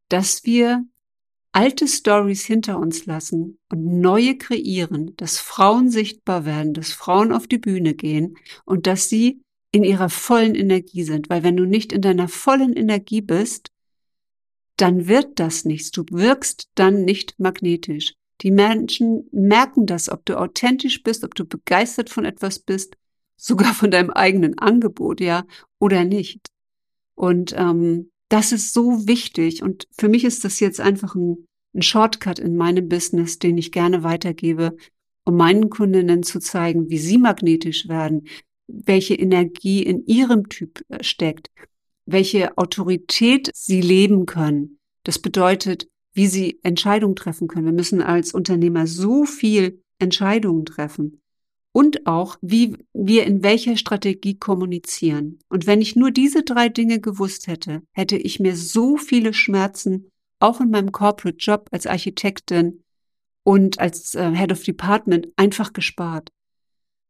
dass 0.09 0.43
wir 0.43 0.85
alte 1.51 1.87
Stories 1.87 2.45
hinter 2.45 2.79
uns 2.79 3.05
lassen 3.05 3.59
und 3.71 4.01
neue 4.01 4.37
kreieren, 4.37 5.15
dass 5.15 5.37
Frauen 5.37 5.89
sichtbar 5.89 6.45
werden, 6.45 6.73
dass 6.73 6.91
Frauen 6.91 7.31
auf 7.31 7.47
die 7.47 7.57
Bühne 7.57 7.93
gehen 7.93 8.37
und 8.65 8.87
dass 8.87 9.07
sie 9.07 9.41
in 9.71 9.83
ihrer 9.83 10.09
vollen 10.09 10.53
Energie 10.53 11.03
sind. 11.03 11.29
Weil 11.29 11.43
wenn 11.43 11.55
du 11.55 11.65
nicht 11.65 11.93
in 11.93 12.01
deiner 12.01 12.27
vollen 12.27 12.73
Energie 12.73 13.21
bist, 13.21 13.71
dann 14.77 15.07
wird 15.07 15.39
das 15.39 15.63
nichts. 15.63 15.91
Du 15.91 16.03
wirkst 16.11 16.69
dann 16.75 17.05
nicht 17.05 17.39
magnetisch. 17.39 18.15
Die 18.41 18.51
Menschen 18.51 19.29
merken 19.31 19.85
das, 19.85 20.09
ob 20.09 20.25
du 20.25 20.37
authentisch 20.37 21.03
bist, 21.03 21.23
ob 21.23 21.35
du 21.35 21.45
begeistert 21.45 22.09
von 22.09 22.25
etwas 22.25 22.59
bist, 22.59 22.97
sogar 23.37 23.73
von 23.73 23.91
deinem 23.91 24.09
eigenen 24.09 24.59
Angebot, 24.59 25.21
ja, 25.21 25.45
oder 25.79 26.03
nicht. 26.03 26.47
Und 27.15 27.53
ähm, 27.57 28.11
das 28.35 28.51
ist 28.51 28.73
so 28.73 29.07
wichtig. 29.07 29.63
Und 29.63 29.87
für 29.97 30.09
mich 30.09 30.25
ist 30.25 30.43
das 30.43 30.59
jetzt 30.59 30.81
einfach 30.81 31.15
ein, 31.15 31.47
ein 31.73 31.81
Shortcut 31.81 32.37
in 32.37 32.57
meinem 32.57 32.89
Business, 32.89 33.39
den 33.39 33.57
ich 33.57 33.71
gerne 33.71 34.03
weitergebe, 34.03 34.75
um 35.23 35.37
meinen 35.37 35.69
Kundinnen 35.69 36.21
zu 36.21 36.39
zeigen, 36.39 36.89
wie 36.89 36.97
sie 36.97 37.17
magnetisch 37.17 37.87
werden, 37.87 38.27
welche 38.67 39.15
Energie 39.15 39.83
in 39.83 40.05
ihrem 40.05 40.49
Typ 40.49 40.83
äh, 40.89 41.01
steckt, 41.01 41.49
welche 42.05 42.57
Autorität 42.57 43.51
sie 43.53 43.79
leben 43.79 44.25
können. 44.25 44.79
Das 45.03 45.17
bedeutet, 45.17 45.87
wie 46.11 46.27
sie 46.27 46.59
Entscheidungen 46.61 47.15
treffen 47.15 47.47
können. 47.47 47.65
Wir 47.65 47.71
müssen 47.71 48.01
als 48.01 48.33
Unternehmer 48.33 48.85
so 48.85 49.23
viel 49.23 49.81
Entscheidungen 49.97 50.65
treffen 50.65 51.21
und 51.75 52.07
auch, 52.07 52.37
wie 52.41 52.77
wir 52.93 53.25
in 53.25 53.43
welcher 53.43 53.75
Strategie 53.75 54.39
kommunizieren. 54.39 55.39
Und 55.49 55.67
wenn 55.67 55.81
ich 55.81 55.97
nur 55.97 56.09
diese 56.09 56.43
drei 56.43 56.69
Dinge 56.69 57.01
gewusst 57.01 57.47
hätte, 57.47 57.81
hätte 57.91 58.15
ich 58.15 58.39
mir 58.39 58.55
so 58.55 58.95
viele 58.95 59.33
Schmerzen 59.33 60.09
auch 60.39 60.61
in 60.61 60.69
meinem 60.69 60.93
Corporate 60.93 61.35
Job 61.37 61.67
als 61.73 61.85
Architektin 61.85 62.81
und 63.43 63.77
als 63.77 64.15
äh, 64.15 64.31
Head 64.31 64.53
of 64.53 64.63
Department 64.63 65.27
einfach 65.35 65.73
gespart. 65.73 66.31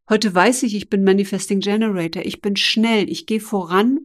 Heute 0.09 0.33
weiß 0.33 0.63
ich, 0.63 0.73
ich 0.73 0.89
bin 0.89 1.03
Manifesting 1.03 1.59
Generator, 1.59 2.25
ich 2.25 2.41
bin 2.41 2.55
schnell, 2.55 3.07
ich 3.07 3.27
gehe 3.27 3.41
voran 3.41 3.99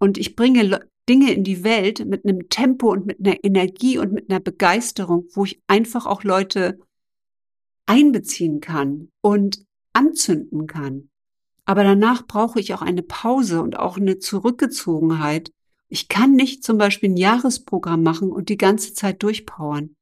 und 0.00 0.18
ich 0.18 0.34
bringe 0.34 0.80
Dinge 1.08 1.32
in 1.32 1.44
die 1.44 1.62
Welt 1.62 2.04
mit 2.06 2.24
einem 2.24 2.48
Tempo 2.48 2.90
und 2.90 3.06
mit 3.06 3.20
einer 3.20 3.36
Energie 3.44 3.98
und 3.98 4.12
mit 4.12 4.28
einer 4.28 4.40
Begeisterung, 4.40 5.28
wo 5.32 5.44
ich 5.44 5.62
einfach 5.68 6.06
auch 6.06 6.24
Leute 6.24 6.80
einbeziehen 7.86 8.60
kann 8.60 9.12
und 9.20 9.64
anzünden 9.92 10.66
kann. 10.66 11.10
Aber 11.64 11.84
danach 11.84 12.26
brauche 12.26 12.60
ich 12.60 12.74
auch 12.74 12.82
eine 12.82 13.02
Pause 13.02 13.62
und 13.62 13.78
auch 13.78 13.96
eine 13.96 14.18
Zurückgezogenheit. 14.18 15.52
Ich 15.88 16.08
kann 16.08 16.34
nicht 16.34 16.64
zum 16.64 16.78
Beispiel 16.78 17.10
ein 17.10 17.16
Jahresprogramm 17.16 18.02
machen 18.02 18.32
und 18.32 18.48
die 18.48 18.56
ganze 18.56 18.94
Zeit 18.94 19.22
durchpowern. 19.22 19.94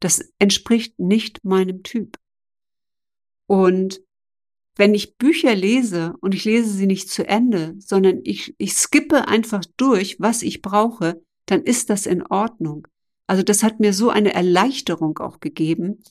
Das 0.00 0.32
entspricht 0.38 0.98
nicht 0.98 1.44
meinem 1.44 1.82
Typ. 1.82 2.18
Und 3.46 4.00
wenn 4.76 4.94
ich 4.94 5.16
Bücher 5.16 5.56
lese 5.56 6.14
und 6.20 6.34
ich 6.34 6.44
lese 6.44 6.70
sie 6.70 6.86
nicht 6.86 7.10
zu 7.10 7.26
Ende, 7.26 7.74
sondern 7.78 8.20
ich, 8.22 8.54
ich 8.58 8.74
skippe 8.74 9.26
einfach 9.26 9.64
durch, 9.76 10.20
was 10.20 10.42
ich 10.42 10.62
brauche, 10.62 11.20
dann 11.46 11.62
ist 11.62 11.90
das 11.90 12.06
in 12.06 12.24
Ordnung. 12.24 12.86
Also 13.26 13.42
das 13.42 13.62
hat 13.64 13.80
mir 13.80 13.92
so 13.92 14.10
eine 14.10 14.34
Erleichterung 14.34 15.18
auch 15.18 15.40
gegeben, 15.40 16.02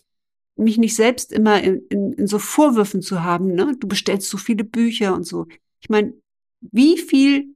mich 0.58 0.78
nicht 0.78 0.96
selbst 0.96 1.32
immer 1.32 1.62
in, 1.62 1.86
in, 1.90 2.14
in 2.14 2.28
so 2.28 2.40
Vorwürfen 2.40 3.02
zu 3.02 3.24
haben, 3.24 3.54
ne? 3.54 3.76
du 3.80 3.88
bestellst 3.88 4.30
so 4.30 4.38
viele 4.38 4.64
Bücher 4.64 5.14
und 5.14 5.24
so. 5.24 5.46
Ich 5.80 5.90
meine, 5.90 6.14
wie 6.60 6.98
viel 6.98 7.56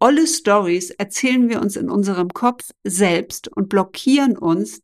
olle 0.00 0.26
Stories 0.26 0.90
erzählen 0.90 1.48
wir 1.48 1.60
uns 1.60 1.76
in 1.76 1.90
unserem 1.90 2.28
Kopf 2.30 2.70
selbst 2.84 3.48
und 3.48 3.68
blockieren 3.68 4.36
uns, 4.36 4.82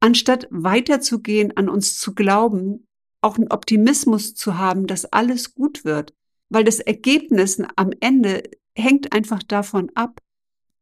anstatt 0.00 0.46
weiterzugehen, 0.50 1.56
an 1.56 1.68
uns 1.68 1.98
zu 1.98 2.14
glauben, 2.14 2.86
auch 3.20 3.36
einen 3.36 3.50
Optimismus 3.50 4.34
zu 4.34 4.58
haben, 4.58 4.86
dass 4.86 5.04
alles 5.04 5.54
gut 5.54 5.84
wird. 5.84 6.12
Weil 6.48 6.64
das 6.64 6.78
Ergebnis 6.78 7.60
am 7.74 7.90
Ende 8.00 8.44
hängt 8.76 9.12
einfach 9.12 9.42
davon 9.42 9.90
ab, 9.94 10.20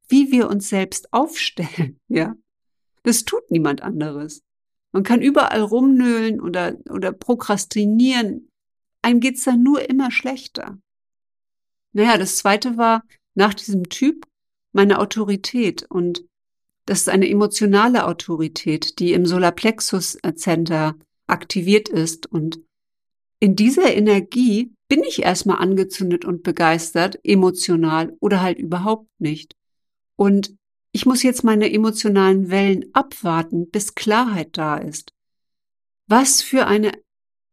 wie 0.08 0.30
wir 0.30 0.48
uns 0.48 0.68
selbst 0.68 1.12
aufstellen, 1.12 2.00
ja. 2.08 2.34
Das 3.02 3.24
tut 3.26 3.50
niemand 3.50 3.82
anderes. 3.82 4.42
Man 4.94 5.02
kann 5.02 5.22
überall 5.22 5.60
rumnöhlen 5.60 6.40
oder, 6.40 6.76
oder 6.88 7.10
prokrastinieren. 7.10 8.48
Einem 9.02 9.18
geht's 9.18 9.42
dann 9.42 9.60
nur 9.60 9.90
immer 9.90 10.12
schlechter. 10.12 10.78
Naja, 11.92 12.16
das 12.16 12.36
zweite 12.36 12.76
war 12.76 13.02
nach 13.34 13.54
diesem 13.54 13.88
Typ 13.88 14.24
meine 14.70 15.00
Autorität 15.00 15.82
und 15.90 16.24
das 16.86 17.00
ist 17.00 17.08
eine 17.08 17.28
emotionale 17.28 18.06
Autorität, 18.06 19.00
die 19.00 19.14
im 19.14 19.26
Solarplexus 19.26 20.16
Center 20.36 20.94
aktiviert 21.26 21.88
ist 21.88 22.30
und 22.30 22.60
in 23.40 23.56
dieser 23.56 23.92
Energie 23.96 24.72
bin 24.86 25.02
ich 25.02 25.22
erstmal 25.24 25.58
angezündet 25.58 26.24
und 26.24 26.44
begeistert, 26.44 27.18
emotional 27.24 28.16
oder 28.20 28.42
halt 28.42 28.58
überhaupt 28.58 29.08
nicht. 29.18 29.56
Und 30.14 30.54
ich 30.94 31.06
muss 31.06 31.24
jetzt 31.24 31.42
meine 31.42 31.72
emotionalen 31.72 32.50
Wellen 32.50 32.84
abwarten, 32.92 33.68
bis 33.68 33.96
Klarheit 33.96 34.50
da 34.52 34.76
ist. 34.76 35.12
Was 36.06 36.40
für 36.40 36.68
eine, 36.68 36.92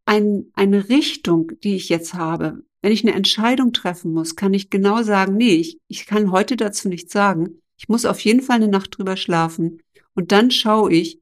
ein, 0.06 0.51
eine 0.54 0.89
Richtung, 0.89 1.51
die 1.63 1.75
ich 1.75 1.89
jetzt 1.89 2.13
habe. 2.13 2.63
Wenn 2.84 2.91
ich 2.91 3.04
eine 3.04 3.15
Entscheidung 3.15 3.73
treffen 3.73 4.13
muss, 4.13 4.36
kann 4.36 4.54
ich 4.54 4.69
genau 4.69 5.01
sagen, 5.01 5.38
nee, 5.38 5.56
ich, 5.56 5.80
ich 5.88 6.06
kann 6.06 6.32
heute 6.32 6.56
dazu 6.56 6.88
nichts 6.88 7.13
sagen. 7.13 7.62
Ich 7.77 7.89
muss 7.89 8.06
auf 8.06 8.19
jeden 8.19 8.43
Fall 8.43 8.58
eine 8.58 8.67
Nacht 8.67 8.95
drüber 8.95 9.17
schlafen. 9.17 9.82
Und 10.13 10.32
dann 10.32 10.51
schaue 10.51 10.93
ich, 10.93 11.19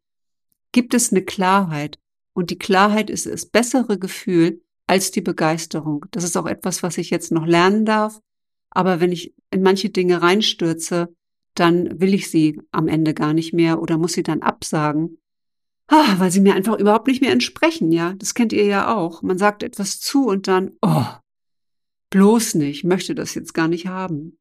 gibt 0.74 0.94
es 0.94 1.14
eine 1.14 1.24
Klarheit? 1.24 2.00
Und 2.34 2.50
die 2.50 2.60
Klarheit 2.60 3.10
ist 3.10 3.28
das 3.28 3.46
bessere 3.46 3.98
Gefühl 3.98 4.62
als 4.88 5.12
die 5.12 5.22
Begeisterung. 5.22 6.06
Das 6.12 6.26
ist 6.26 6.36
auch 6.36 6.48
etwas, 6.48 6.84
was 6.84 6.98
ich 6.98 7.12
jetzt 7.12 7.32
noch 7.32 7.46
lernen 7.46 7.86
darf. 7.86 8.20
Aber 8.72 9.00
wenn 9.00 9.14
ich 9.14 9.34
in 9.52 9.62
manche 9.62 9.90
Dinge 9.90 10.22
reinstürze, 10.22 11.16
dann 11.56 12.00
will 12.00 12.14
ich 12.14 12.30
sie 12.30 12.62
am 12.72 12.88
Ende 12.88 13.14
gar 13.14 13.34
nicht 13.34 13.54
mehr 13.54 13.82
oder 13.82 13.98
muss 13.98 14.14
sie 14.14 14.24
dann 14.24 14.42
absagen, 14.42 15.18
weil 15.88 16.32
sie 16.32 16.42
mir 16.42 16.54
einfach 16.54 16.78
überhaupt 16.80 17.08
nicht 17.08 17.22
mehr 17.22 17.32
entsprechen, 17.32 17.92
ja. 17.92 18.14
Das 18.14 18.34
kennt 18.34 18.54
ihr 18.54 18.66
ja 18.66 18.96
auch. 18.96 19.22
Man 19.22 19.38
sagt 19.38 19.64
etwas 19.64 20.00
zu 20.00 20.28
und 20.28 20.48
dann, 20.48 20.72
oh, 20.82 21.06
bloß 22.12 22.56
nicht, 22.56 22.84
möchte 22.84 23.16
das 23.16 23.34
jetzt 23.34 23.54
gar 23.54 23.68
nicht 23.68 23.88
haben. 23.88 24.38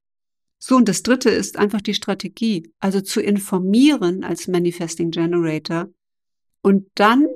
So, 0.59 0.77
und 0.77 0.89
das 0.89 1.03
dritte 1.03 1.31
ist 1.31 1.57
einfach 1.57 1.81
die 1.81 1.95
Strategie, 1.95 2.73
also 2.81 3.01
zu 3.01 3.21
informieren 3.21 4.25
als 4.25 4.49
Manifesting 4.49 5.11
Generator 5.11 5.89
und 6.63 6.89
dann 6.97 7.27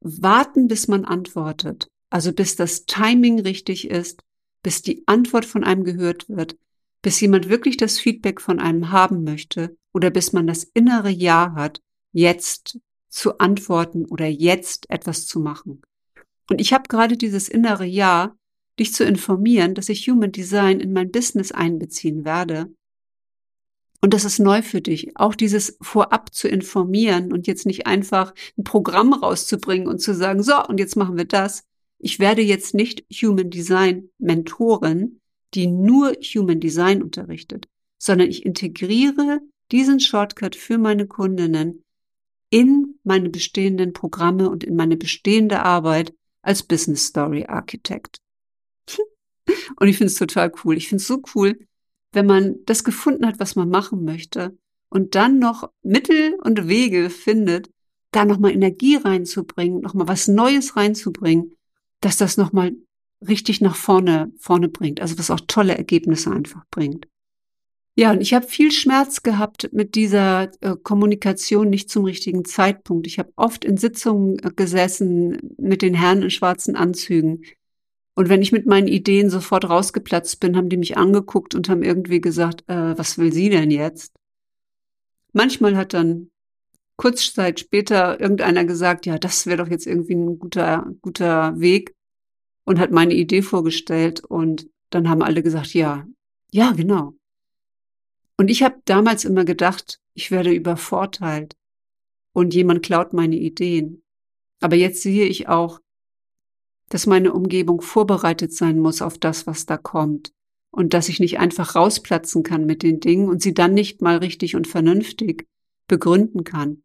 warten, 0.00 0.68
bis 0.68 0.88
man 0.88 1.04
antwortet. 1.04 1.88
Also 2.10 2.32
bis 2.32 2.56
das 2.56 2.84
Timing 2.86 3.40
richtig 3.40 3.88
ist, 3.88 4.22
bis 4.62 4.82
die 4.82 5.04
Antwort 5.06 5.44
von 5.44 5.64
einem 5.64 5.84
gehört 5.84 6.28
wird, 6.28 6.56
bis 7.06 7.20
jemand 7.20 7.48
wirklich 7.48 7.76
das 7.76 8.00
Feedback 8.00 8.40
von 8.40 8.58
einem 8.58 8.90
haben 8.90 9.22
möchte 9.22 9.76
oder 9.94 10.10
bis 10.10 10.32
man 10.32 10.48
das 10.48 10.64
innere 10.64 11.08
Ja 11.08 11.52
hat, 11.54 11.80
jetzt 12.10 12.80
zu 13.08 13.38
antworten 13.38 14.06
oder 14.06 14.26
jetzt 14.26 14.90
etwas 14.90 15.24
zu 15.24 15.38
machen. 15.38 15.82
Und 16.50 16.60
ich 16.60 16.72
habe 16.72 16.88
gerade 16.88 17.16
dieses 17.16 17.48
innere 17.48 17.84
Ja, 17.84 18.34
dich 18.80 18.92
zu 18.92 19.04
informieren, 19.04 19.76
dass 19.76 19.88
ich 19.88 20.08
Human 20.08 20.32
Design 20.32 20.80
in 20.80 20.92
mein 20.92 21.12
Business 21.12 21.52
einbeziehen 21.52 22.24
werde. 22.24 22.74
Und 24.00 24.12
das 24.12 24.24
ist 24.24 24.40
neu 24.40 24.62
für 24.62 24.80
dich, 24.80 25.16
auch 25.16 25.36
dieses 25.36 25.78
vorab 25.80 26.34
zu 26.34 26.48
informieren 26.48 27.32
und 27.32 27.46
jetzt 27.46 27.66
nicht 27.66 27.86
einfach 27.86 28.34
ein 28.58 28.64
Programm 28.64 29.12
rauszubringen 29.12 29.86
und 29.86 30.00
zu 30.00 30.12
sagen, 30.12 30.42
so, 30.42 30.60
und 30.66 30.80
jetzt 30.80 30.96
machen 30.96 31.16
wir 31.16 31.26
das. 31.26 31.62
Ich 32.00 32.18
werde 32.18 32.42
jetzt 32.42 32.74
nicht 32.74 33.06
Human 33.12 33.50
Design 33.50 34.10
Mentorin, 34.18 35.20
die 35.54 35.66
nur 35.66 36.12
Human 36.12 36.60
Design 36.60 37.02
unterrichtet, 37.02 37.68
sondern 37.98 38.28
ich 38.28 38.44
integriere 38.44 39.40
diesen 39.72 40.00
Shortcut 40.00 40.56
für 40.56 40.78
meine 40.78 41.06
Kundinnen 41.06 41.82
in 42.50 42.98
meine 43.02 43.28
bestehenden 43.30 43.92
Programme 43.92 44.48
und 44.48 44.64
in 44.64 44.76
meine 44.76 44.96
bestehende 44.96 45.62
Arbeit 45.62 46.14
als 46.42 46.62
Business 46.62 47.06
Story 47.06 47.44
Architect. 47.46 48.18
Und 49.80 49.88
ich 49.88 49.98
finde 49.98 50.12
es 50.12 50.14
total 50.14 50.52
cool. 50.64 50.76
Ich 50.76 50.88
finde 50.88 51.02
es 51.02 51.08
so 51.08 51.20
cool, 51.34 51.58
wenn 52.12 52.26
man 52.26 52.56
das 52.64 52.84
gefunden 52.84 53.26
hat, 53.26 53.40
was 53.40 53.56
man 53.56 53.68
machen 53.68 54.04
möchte 54.04 54.56
und 54.88 55.14
dann 55.14 55.38
noch 55.38 55.70
Mittel 55.82 56.34
und 56.42 56.68
Wege 56.68 57.10
findet, 57.10 57.70
da 58.12 58.24
nochmal 58.24 58.52
Energie 58.52 58.96
reinzubringen, 58.96 59.80
nochmal 59.80 60.08
was 60.08 60.28
Neues 60.28 60.76
reinzubringen, 60.76 61.54
dass 62.00 62.16
das 62.16 62.36
nochmal 62.36 62.72
richtig 63.28 63.60
nach 63.60 63.76
vorne, 63.76 64.32
vorne 64.38 64.68
bringt. 64.68 65.00
Also 65.00 65.18
was 65.18 65.30
auch 65.30 65.40
tolle 65.46 65.76
Ergebnisse 65.76 66.30
einfach 66.30 66.64
bringt. 66.70 67.06
Ja, 67.98 68.10
und 68.12 68.20
ich 68.20 68.34
habe 68.34 68.46
viel 68.46 68.72
Schmerz 68.72 69.22
gehabt 69.22 69.70
mit 69.72 69.94
dieser 69.94 70.50
äh, 70.60 70.76
Kommunikation 70.82 71.70
nicht 71.70 71.88
zum 71.88 72.04
richtigen 72.04 72.44
Zeitpunkt. 72.44 73.06
Ich 73.06 73.18
habe 73.18 73.32
oft 73.36 73.64
in 73.64 73.78
Sitzungen 73.78 74.38
äh, 74.40 74.50
gesessen 74.54 75.54
mit 75.56 75.80
den 75.80 75.94
Herren 75.94 76.22
in 76.22 76.30
schwarzen 76.30 76.76
Anzügen. 76.76 77.42
Und 78.14 78.28
wenn 78.28 78.42
ich 78.42 78.52
mit 78.52 78.66
meinen 78.66 78.86
Ideen 78.86 79.30
sofort 79.30 79.68
rausgeplatzt 79.68 80.40
bin, 80.40 80.58
haben 80.58 80.68
die 80.68 80.76
mich 80.76 80.98
angeguckt 80.98 81.54
und 81.54 81.70
haben 81.70 81.82
irgendwie 81.82 82.20
gesagt, 82.20 82.64
äh, 82.68 82.98
was 82.98 83.16
will 83.16 83.32
sie 83.32 83.48
denn 83.48 83.70
jetzt? 83.70 84.12
Manchmal 85.32 85.76
hat 85.76 85.94
dann 85.94 86.28
kurz 86.96 87.32
Zeit 87.32 87.60
später 87.60 88.20
irgendeiner 88.20 88.66
gesagt, 88.66 89.06
ja, 89.06 89.18
das 89.18 89.46
wäre 89.46 89.58
doch 89.58 89.68
jetzt 89.68 89.86
irgendwie 89.86 90.14
ein 90.14 90.38
guter, 90.38 90.90
guter 91.00 91.58
Weg 91.60 91.95
und 92.66 92.78
hat 92.78 92.90
meine 92.90 93.14
Idee 93.14 93.40
vorgestellt 93.40 94.20
und 94.20 94.68
dann 94.90 95.08
haben 95.08 95.22
alle 95.22 95.42
gesagt, 95.42 95.72
ja, 95.72 96.06
ja, 96.52 96.72
genau. 96.72 97.14
Und 98.36 98.50
ich 98.50 98.62
habe 98.62 98.76
damals 98.84 99.24
immer 99.24 99.44
gedacht, 99.46 99.98
ich 100.12 100.30
werde 100.30 100.52
übervorteilt 100.52 101.56
und 102.34 102.54
jemand 102.54 102.82
klaut 102.82 103.14
meine 103.14 103.36
Ideen. 103.36 104.02
Aber 104.60 104.76
jetzt 104.76 105.00
sehe 105.02 105.26
ich 105.26 105.48
auch, 105.48 105.80
dass 106.88 107.06
meine 107.06 107.32
Umgebung 107.32 107.80
vorbereitet 107.80 108.52
sein 108.52 108.78
muss 108.78 109.00
auf 109.00 109.16
das, 109.16 109.46
was 109.46 109.66
da 109.66 109.76
kommt 109.76 110.32
und 110.70 110.92
dass 110.92 111.08
ich 111.08 111.20
nicht 111.20 111.38
einfach 111.38 111.74
rausplatzen 111.74 112.42
kann 112.42 112.66
mit 112.66 112.82
den 112.82 113.00
Dingen 113.00 113.28
und 113.28 113.42
sie 113.42 113.54
dann 113.54 113.74
nicht 113.74 114.02
mal 114.02 114.18
richtig 114.18 114.56
und 114.56 114.66
vernünftig 114.66 115.48
begründen 115.88 116.44
kann. 116.44 116.82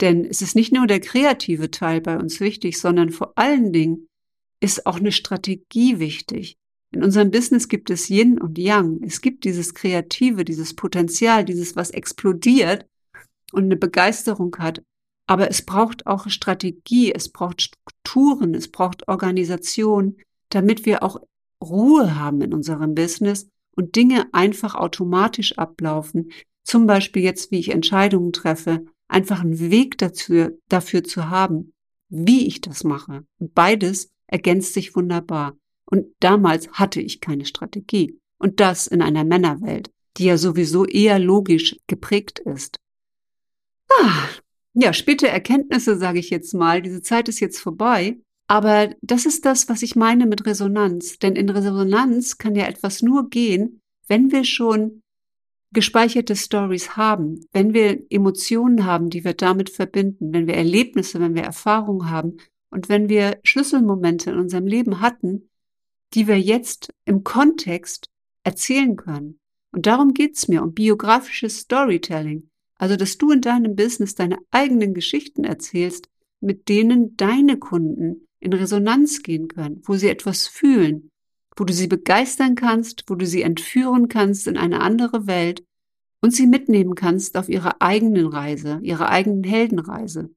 Denn 0.00 0.24
es 0.24 0.42
ist 0.42 0.54
nicht 0.54 0.72
nur 0.72 0.86
der 0.86 1.00
kreative 1.00 1.70
Teil 1.70 2.00
bei 2.00 2.18
uns 2.18 2.40
wichtig, 2.40 2.78
sondern 2.78 3.10
vor 3.10 3.32
allen 3.36 3.72
Dingen 3.72 4.08
ist 4.60 4.86
auch 4.86 4.96
eine 4.96 5.12
Strategie 5.12 5.98
wichtig. 5.98 6.56
In 6.90 7.04
unserem 7.04 7.30
Business 7.30 7.68
gibt 7.68 7.90
es 7.90 8.08
Yin 8.08 8.40
und 8.40 8.58
Yang. 8.58 9.02
Es 9.02 9.20
gibt 9.20 9.44
dieses 9.44 9.74
Kreative, 9.74 10.44
dieses 10.44 10.74
Potenzial, 10.74 11.44
dieses, 11.44 11.76
was 11.76 11.90
explodiert 11.90 12.86
und 13.52 13.64
eine 13.64 13.76
Begeisterung 13.76 14.56
hat. 14.58 14.82
Aber 15.26 15.50
es 15.50 15.62
braucht 15.62 16.06
auch 16.06 16.28
Strategie, 16.30 17.12
es 17.12 17.28
braucht 17.28 17.60
Strukturen, 17.60 18.54
es 18.54 18.70
braucht 18.70 19.06
Organisation, 19.08 20.16
damit 20.48 20.86
wir 20.86 21.02
auch 21.02 21.20
Ruhe 21.62 22.18
haben 22.18 22.40
in 22.40 22.54
unserem 22.54 22.94
Business 22.94 23.48
und 23.76 23.94
Dinge 23.94 24.26
einfach 24.32 24.74
automatisch 24.74 25.58
ablaufen. 25.58 26.32
Zum 26.64 26.86
Beispiel 26.86 27.22
jetzt, 27.22 27.50
wie 27.50 27.58
ich 27.58 27.70
Entscheidungen 27.70 28.32
treffe, 28.32 28.86
einfach 29.08 29.40
einen 29.40 29.58
Weg 29.58 29.98
dazu, 29.98 30.58
dafür 30.68 31.04
zu 31.04 31.28
haben, 31.28 31.72
wie 32.08 32.46
ich 32.46 32.62
das 32.62 32.84
mache. 32.84 33.24
Und 33.38 33.54
beides 33.54 34.10
ergänzt 34.28 34.74
sich 34.74 34.94
wunderbar. 34.94 35.56
Und 35.90 36.06
damals 36.20 36.68
hatte 36.72 37.00
ich 37.00 37.20
keine 37.20 37.46
Strategie. 37.46 38.18
Und 38.38 38.60
das 38.60 38.86
in 38.86 39.02
einer 39.02 39.24
Männerwelt, 39.24 39.90
die 40.16 40.26
ja 40.26 40.36
sowieso 40.36 40.84
eher 40.84 41.18
logisch 41.18 41.76
geprägt 41.88 42.38
ist. 42.38 42.76
Ah, 44.00 44.28
ja, 44.74 44.92
späte 44.92 45.26
Erkenntnisse, 45.28 45.96
sage 45.96 46.20
ich 46.20 46.30
jetzt 46.30 46.54
mal. 46.54 46.82
Diese 46.82 47.02
Zeit 47.02 47.28
ist 47.28 47.40
jetzt 47.40 47.58
vorbei. 47.58 48.18
Aber 48.46 48.94
das 49.02 49.26
ist 49.26 49.44
das, 49.44 49.68
was 49.68 49.82
ich 49.82 49.96
meine 49.96 50.26
mit 50.26 50.46
Resonanz. 50.46 51.18
Denn 51.18 51.34
in 51.34 51.48
Resonanz 51.48 52.38
kann 52.38 52.54
ja 52.54 52.66
etwas 52.66 53.02
nur 53.02 53.28
gehen, 53.28 53.80
wenn 54.06 54.30
wir 54.30 54.44
schon 54.44 55.02
gespeicherte 55.72 56.36
Stories 56.36 56.96
haben, 56.96 57.44
wenn 57.52 57.74
wir 57.74 58.00
Emotionen 58.10 58.86
haben, 58.86 59.10
die 59.10 59.24
wir 59.24 59.34
damit 59.34 59.68
verbinden, 59.68 60.32
wenn 60.32 60.46
wir 60.46 60.54
Erlebnisse, 60.54 61.20
wenn 61.20 61.34
wir 61.34 61.42
Erfahrungen 61.42 62.10
haben 62.10 62.38
und 62.70 62.88
wenn 62.88 63.08
wir 63.08 63.38
Schlüsselmomente 63.44 64.30
in 64.30 64.38
unserem 64.38 64.66
Leben 64.66 65.00
hatten, 65.00 65.48
die 66.14 66.26
wir 66.26 66.40
jetzt 66.40 66.90
im 67.04 67.24
Kontext 67.24 68.08
erzählen 68.44 68.96
können. 68.96 69.40
Und 69.72 69.86
darum 69.86 70.14
geht's 70.14 70.48
mir, 70.48 70.62
um 70.62 70.72
biografisches 70.72 71.58
Storytelling. 71.58 72.50
Also, 72.76 72.96
dass 72.96 73.18
du 73.18 73.30
in 73.30 73.40
deinem 73.40 73.76
Business 73.76 74.14
deine 74.14 74.38
eigenen 74.50 74.94
Geschichten 74.94 75.44
erzählst, 75.44 76.08
mit 76.40 76.68
denen 76.68 77.16
deine 77.16 77.58
Kunden 77.58 78.26
in 78.40 78.52
Resonanz 78.52 79.22
gehen 79.22 79.48
können, 79.48 79.82
wo 79.84 79.94
sie 79.94 80.08
etwas 80.08 80.46
fühlen, 80.46 81.10
wo 81.56 81.64
du 81.64 81.72
sie 81.72 81.88
begeistern 81.88 82.54
kannst, 82.54 83.04
wo 83.08 83.16
du 83.16 83.26
sie 83.26 83.42
entführen 83.42 84.08
kannst 84.08 84.46
in 84.46 84.56
eine 84.56 84.80
andere 84.80 85.26
Welt 85.26 85.64
und 86.20 86.32
sie 86.32 86.46
mitnehmen 86.46 86.94
kannst 86.94 87.36
auf 87.36 87.48
ihrer 87.48 87.82
eigenen 87.82 88.26
Reise, 88.26 88.78
ihrer 88.82 89.08
eigenen 89.08 89.42
Heldenreise. 89.42 90.30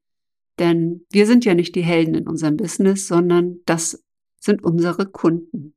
Denn 0.60 1.06
wir 1.12 1.26
sind 1.26 1.46
ja 1.46 1.54
nicht 1.54 1.76
die 1.76 1.84
Helden 1.84 2.16
in 2.16 2.28
unserem 2.28 2.58
Business, 2.58 3.08
sondern 3.08 3.60
das 3.66 4.04
sind 4.40 4.64
unsere 4.64 5.06
Kunden. 5.06 5.74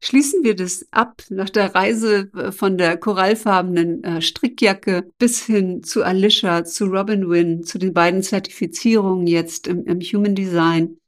Schließen 0.00 0.44
wir 0.44 0.54
das 0.54 0.86
ab 0.92 1.24
nach 1.28 1.50
der 1.50 1.74
Reise 1.74 2.30
äh, 2.34 2.52
von 2.52 2.78
der 2.78 2.96
korallfarbenen 2.98 4.04
äh, 4.04 4.22
Strickjacke 4.22 5.10
bis 5.18 5.44
hin 5.44 5.82
zu 5.82 6.04
Alicia, 6.04 6.64
zu 6.64 6.84
Robin 6.84 7.28
Wynn, 7.28 7.64
zu 7.64 7.78
den 7.78 7.92
beiden 7.92 8.22
Zertifizierungen 8.22 9.26
jetzt 9.26 9.66
im, 9.66 9.84
im 9.86 10.00
Human 10.00 10.36
Design 10.36 10.98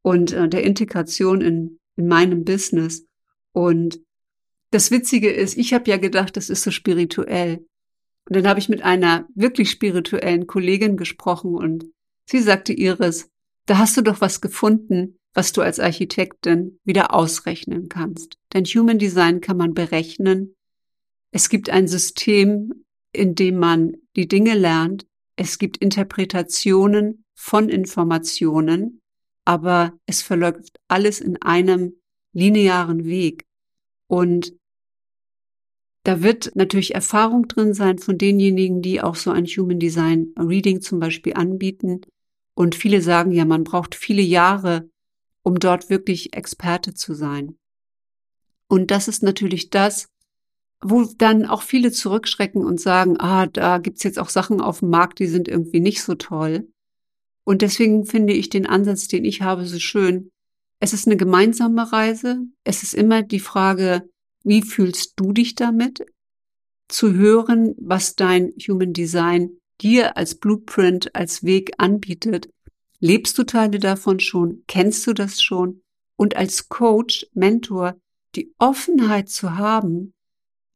und 0.00 0.32
äh, 0.32 0.48
der 0.48 0.64
Integration 0.64 1.42
in, 1.42 1.78
in 1.96 2.08
meinem 2.08 2.44
Business. 2.44 3.04
Und 3.52 4.00
das 4.70 4.90
Witzige 4.90 5.30
ist, 5.30 5.58
ich 5.58 5.74
habe 5.74 5.90
ja 5.90 5.98
gedacht, 5.98 6.36
das 6.36 6.48
ist 6.48 6.62
so 6.62 6.70
spirituell. 6.70 7.66
Und 8.28 8.36
dann 8.36 8.46
habe 8.46 8.60
ich 8.60 8.68
mit 8.68 8.82
einer 8.82 9.26
wirklich 9.34 9.70
spirituellen 9.70 10.46
Kollegin 10.46 10.96
gesprochen 10.96 11.54
und 11.54 11.86
sie 12.26 12.40
sagte 12.40 12.74
Iris, 12.74 13.30
da 13.66 13.78
hast 13.78 13.96
du 13.96 14.02
doch 14.02 14.20
was 14.20 14.40
gefunden, 14.40 15.18
was 15.32 15.52
du 15.52 15.62
als 15.62 15.80
Architektin 15.80 16.78
wieder 16.84 17.14
ausrechnen 17.14 17.88
kannst. 17.88 18.38
Denn 18.52 18.64
Human 18.64 18.98
Design 18.98 19.40
kann 19.40 19.56
man 19.56 19.72
berechnen. 19.72 20.54
Es 21.30 21.48
gibt 21.48 21.70
ein 21.70 21.88
System, 21.88 22.84
in 23.12 23.34
dem 23.34 23.56
man 23.56 23.96
die 24.16 24.28
Dinge 24.28 24.54
lernt. 24.54 25.06
Es 25.36 25.58
gibt 25.58 25.78
Interpretationen 25.78 27.24
von 27.34 27.68
Informationen, 27.68 29.00
aber 29.44 29.92
es 30.06 30.20
verläuft 30.20 30.80
alles 30.88 31.20
in 31.20 31.40
einem 31.40 31.94
linearen 32.32 33.04
Weg. 33.04 33.46
Und 34.06 34.57
da 36.04 36.22
wird 36.22 36.52
natürlich 36.54 36.94
Erfahrung 36.94 37.48
drin 37.48 37.74
sein 37.74 37.98
von 37.98 38.18
denjenigen, 38.18 38.82
die 38.82 39.00
auch 39.00 39.16
so 39.16 39.30
ein 39.30 39.46
Human 39.46 39.78
Design 39.78 40.32
Reading 40.38 40.80
zum 40.80 41.00
Beispiel 41.00 41.34
anbieten. 41.34 42.00
Und 42.54 42.74
viele 42.74 43.02
sagen 43.02 43.32
ja, 43.32 43.44
man 43.44 43.64
braucht 43.64 43.94
viele 43.94 44.22
Jahre, 44.22 44.88
um 45.42 45.58
dort 45.58 45.90
wirklich 45.90 46.34
Experte 46.34 46.94
zu 46.94 47.14
sein. 47.14 47.56
Und 48.68 48.90
das 48.90 49.08
ist 49.08 49.22
natürlich 49.22 49.70
das, 49.70 50.08
wo 50.80 51.04
dann 51.04 51.46
auch 51.46 51.62
viele 51.62 51.90
zurückschrecken 51.90 52.64
und 52.64 52.80
sagen, 52.80 53.16
ah, 53.18 53.46
da 53.46 53.78
gibt's 53.78 54.02
jetzt 54.02 54.18
auch 54.18 54.28
Sachen 54.28 54.60
auf 54.60 54.80
dem 54.80 54.90
Markt, 54.90 55.18
die 55.18 55.26
sind 55.26 55.48
irgendwie 55.48 55.80
nicht 55.80 56.02
so 56.02 56.14
toll. 56.14 56.68
Und 57.44 57.62
deswegen 57.62 58.04
finde 58.04 58.34
ich 58.34 58.50
den 58.50 58.66
Ansatz, 58.66 59.08
den 59.08 59.24
ich 59.24 59.42
habe, 59.42 59.66
so 59.66 59.78
schön. 59.78 60.30
Es 60.80 60.92
ist 60.92 61.06
eine 61.06 61.16
gemeinsame 61.16 61.92
Reise. 61.92 62.40
Es 62.62 62.82
ist 62.82 62.94
immer 62.94 63.22
die 63.22 63.40
Frage, 63.40 64.08
wie 64.48 64.62
fühlst 64.62 65.12
du 65.16 65.32
dich 65.32 65.54
damit? 65.54 66.06
Zu 66.88 67.12
hören, 67.12 67.74
was 67.78 68.16
dein 68.16 68.54
Human 68.66 68.94
Design 68.94 69.50
dir 69.82 70.16
als 70.16 70.36
Blueprint, 70.36 71.14
als 71.14 71.44
Weg 71.44 71.72
anbietet. 71.76 72.48
Lebst 72.98 73.36
du 73.36 73.44
Teile 73.44 73.78
davon 73.78 74.20
schon? 74.20 74.64
Kennst 74.66 75.06
du 75.06 75.12
das 75.12 75.42
schon? 75.42 75.82
Und 76.16 76.36
als 76.36 76.70
Coach, 76.70 77.26
Mentor, 77.34 78.00
die 78.34 78.52
Offenheit 78.58 79.28
zu 79.28 79.58
haben, 79.58 80.14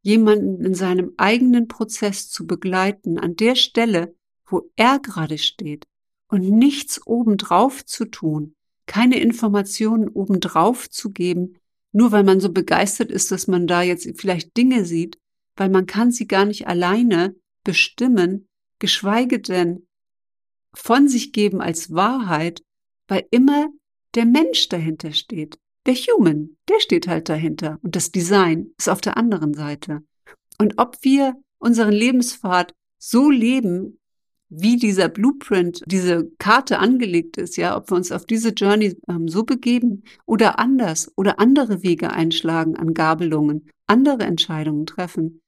jemanden 0.03 0.63
in 0.65 0.75
seinem 0.75 1.13
eigenen 1.17 1.67
Prozess 1.67 2.29
zu 2.29 2.47
begleiten, 2.47 3.19
an 3.19 3.37
der 3.37 3.55
Stelle, 3.55 4.15
wo 4.45 4.71
er 4.77 4.99
gerade 4.99 5.39
steht 5.39 5.87
und 6.29 6.43
nichts 6.43 7.07
obendrauf 7.07 7.85
zu 7.87 8.05
tun, 8.05 8.55
keine 8.87 9.19
Informationen 9.19 10.09
obendrauf 10.09 10.91
zu 10.91 11.11
geben, 11.11 11.57
nur 11.93 12.13
weil 12.13 12.25
man 12.25 12.41
so 12.41 12.53
begeistert 12.53 13.11
ist, 13.11 13.31
dass 13.31 13.47
man 13.47 13.67
da 13.67 13.83
jetzt 13.83 14.09
vielleicht 14.21 14.57
Dinge 14.57 14.85
sieht, 14.85 15.19
weil 15.57 15.69
man 15.69 15.87
kann 15.87 16.11
sie 16.11 16.27
gar 16.27 16.45
nicht 16.45 16.67
alleine 16.67 17.37
bestimmen, 17.65 18.49
geschweige 18.79 19.41
denn 19.41 19.87
von 20.75 21.07
sich 21.07 21.33
geben 21.33 21.61
als 21.61 21.93
Wahrheit, 21.93 22.63
weil 23.07 23.27
immer 23.31 23.69
der 24.15 24.25
Mensch 24.25 24.69
dahinter 24.69 25.13
steht. 25.13 25.59
Der 25.87 25.95
Human, 25.95 26.57
der 26.69 26.81
steht 26.81 27.09
halt 27.09 27.29
dahinter. 27.29 27.79
Und 27.83 27.97
das 27.97 28.11
Design 28.11 28.73
ist 28.79 28.89
auf 28.89 29.01
der 29.01 29.17
anderen 29.17 29.53
Seite. 29.53 30.03
Und 30.59 30.79
ob 30.79 30.97
wir 31.03 31.35
unseren 31.59 31.93
Lebenspfad 31.93 32.73
so 32.99 33.31
leben, 33.31 33.99
wie 34.55 34.77
dieser 34.77 35.09
Blueprint, 35.09 35.83
diese 35.87 36.31
Karte 36.39 36.79
angelegt 36.79 37.39
ist, 37.39 37.57
ja, 37.57 37.75
ob 37.75 37.91
wir 37.91 37.97
uns 37.97 38.13
auf 38.13 38.27
diese 38.27 38.51
Journey 38.51 38.99
ähm, 39.09 39.27
so 39.27 39.45
begeben 39.45 40.05
oder 40.27 40.59
anders 40.59 41.11
oder 41.17 41.41
andere 41.41 41.83
Wege 41.83 42.11
einschlagen 42.11 42.77
an 42.77 42.93
Gabelungen, 42.93 43.71
andere 43.87 44.25
Entscheidungen 44.25 44.85
treffen. 44.85 45.41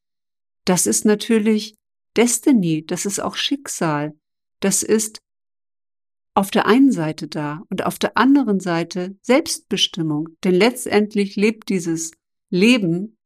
Das 0.64 0.86
ist 0.86 1.04
natürlich 1.04 1.74
Destiny, 2.16 2.86
das 2.86 3.04
ist 3.04 3.20
auch 3.20 3.36
Schicksal. 3.36 4.14
Das 4.60 4.82
ist 4.82 5.18
auf 6.32 6.50
der 6.50 6.66
einen 6.66 6.90
Seite 6.90 7.28
da 7.28 7.62
und 7.68 7.84
auf 7.84 7.98
der 7.98 8.16
anderen 8.16 8.58
Seite 8.58 9.16
Selbstbestimmung. 9.20 10.30
Denn 10.44 10.54
letztendlich 10.54 11.36
lebt 11.36 11.68
dieses 11.68 12.12
Leben 12.48 13.18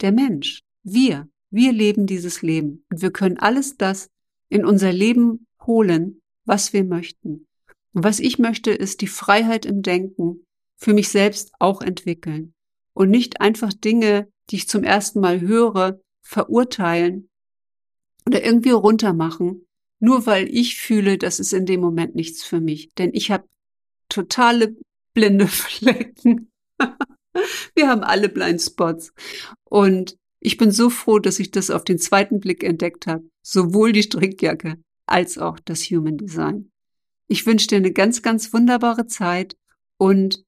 der 0.00 0.10
Mensch. 0.10 0.62
Wir. 0.82 1.28
Wir 1.50 1.72
leben 1.72 2.06
dieses 2.06 2.42
Leben. 2.42 2.84
Und 2.90 3.00
wir 3.00 3.12
können 3.12 3.38
alles 3.38 3.76
das 3.76 4.10
in 4.48 4.64
unser 4.64 4.92
Leben 4.92 5.46
holen, 5.66 6.20
was 6.44 6.72
wir 6.72 6.84
möchten. 6.84 7.46
Und 7.92 8.04
was 8.04 8.20
ich 8.20 8.38
möchte, 8.38 8.70
ist 8.70 9.00
die 9.00 9.06
Freiheit 9.06 9.66
im 9.66 9.82
Denken 9.82 10.44
für 10.76 10.94
mich 10.94 11.08
selbst 11.08 11.52
auch 11.58 11.82
entwickeln. 11.82 12.54
Und 12.94 13.10
nicht 13.10 13.40
einfach 13.40 13.72
Dinge, 13.72 14.28
die 14.50 14.56
ich 14.56 14.68
zum 14.68 14.84
ersten 14.84 15.20
Mal 15.20 15.40
höre, 15.40 16.00
verurteilen 16.22 17.28
oder 18.26 18.44
irgendwie 18.44 18.70
runtermachen, 18.70 19.66
nur 20.00 20.26
weil 20.26 20.48
ich 20.48 20.76
fühle, 20.76 21.18
das 21.18 21.40
ist 21.40 21.52
in 21.52 21.66
dem 21.66 21.80
Moment 21.80 22.14
nichts 22.14 22.44
für 22.44 22.60
mich. 22.60 22.90
Denn 22.94 23.10
ich 23.12 23.30
habe 23.30 23.46
totale 24.08 24.76
blinde 25.14 25.46
Flecken. 25.48 26.50
Wir 27.74 27.88
haben 27.88 28.02
alle 28.02 28.28
Blindspots. 28.28 29.12
Und 29.64 30.16
ich 30.40 30.56
bin 30.56 30.70
so 30.70 30.90
froh, 30.90 31.18
dass 31.18 31.38
ich 31.38 31.50
das 31.50 31.70
auf 31.70 31.84
den 31.84 31.98
zweiten 31.98 32.40
Blick 32.40 32.62
entdeckt 32.62 33.06
habe. 33.06 33.24
Sowohl 33.50 33.92
die 33.92 34.02
Strickjacke 34.02 34.76
als 35.06 35.38
auch 35.38 35.58
das 35.58 35.84
Human 35.84 36.18
Design. 36.18 36.70
Ich 37.28 37.46
wünsche 37.46 37.66
dir 37.66 37.76
eine 37.76 37.92
ganz, 37.92 38.20
ganz 38.20 38.52
wunderbare 38.52 39.06
Zeit 39.06 39.56
und 39.96 40.44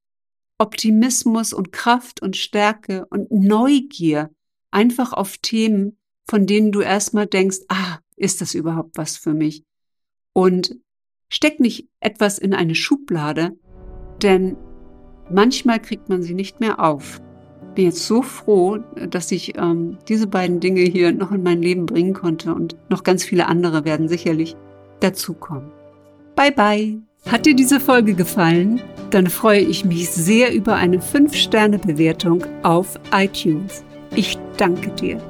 Optimismus 0.59 1.55
und 1.55 1.73
Kraft 1.73 2.21
und 2.21 2.37
Stärke 2.37 3.07
und 3.07 3.31
Neugier 3.31 4.29
einfach 4.71 5.15
auf 5.15 5.39
Themen, 5.39 5.97
von 6.27 6.45
denen 6.45 6.73
du 6.73 6.83
erstmal 6.83 7.27
denkst, 7.27 7.61
ah, 7.69 8.01
ist 8.17 8.43
das 8.43 8.53
überhaupt 8.53 8.99
was 8.99 9.17
für 9.17 9.33
mich? 9.33 9.65
Und 10.35 10.77
steck 11.31 11.59
nicht 11.59 11.89
etwas 12.01 12.39
in 12.39 12.53
eine 12.53 12.75
Schublade, 12.75 13.59
denn 14.21 14.59
manchmal 15.31 15.81
kriegt 15.81 16.11
man 16.11 16.23
sie 16.23 16.35
nicht 16.35 16.61
mehr 16.61 16.81
auf. 16.81 17.23
Bin 17.75 17.87
jetzt 17.87 18.07
so 18.07 18.23
froh, 18.23 18.79
dass 19.09 19.31
ich 19.31 19.57
ähm, 19.57 19.99
diese 20.09 20.27
beiden 20.27 20.61
Dinge 20.61 20.81
hier 20.81 21.13
noch 21.13 21.31
in 21.33 21.43
mein 21.43 21.63
Leben 21.63 21.87
bringen 21.87 22.15
konnte 22.15 22.55
und 22.55 22.77
noch 22.89 23.05
ganz 23.05 23.25
viele 23.25 23.47
andere 23.47 23.85
werden 23.85 24.09
sicherlich 24.09 24.57
dazukommen. 25.01 25.71
Bye 26.35 26.53
bye! 26.53 26.99
Hat 27.27 27.47
dir 27.47 27.55
diese 27.55 27.81
Folge 27.81 28.15
gefallen? 28.15 28.81
Dann 29.11 29.27
freue 29.27 29.61
ich 29.61 29.85
mich 29.85 30.09
sehr 30.11 30.55
über 30.55 30.77
eine 30.77 30.99
5-Sterne-Bewertung 30.99 32.45
auf 32.63 32.99
iTunes. 33.13 33.85
Ich 34.17 34.39
danke 34.57 34.91
dir. 34.91 35.21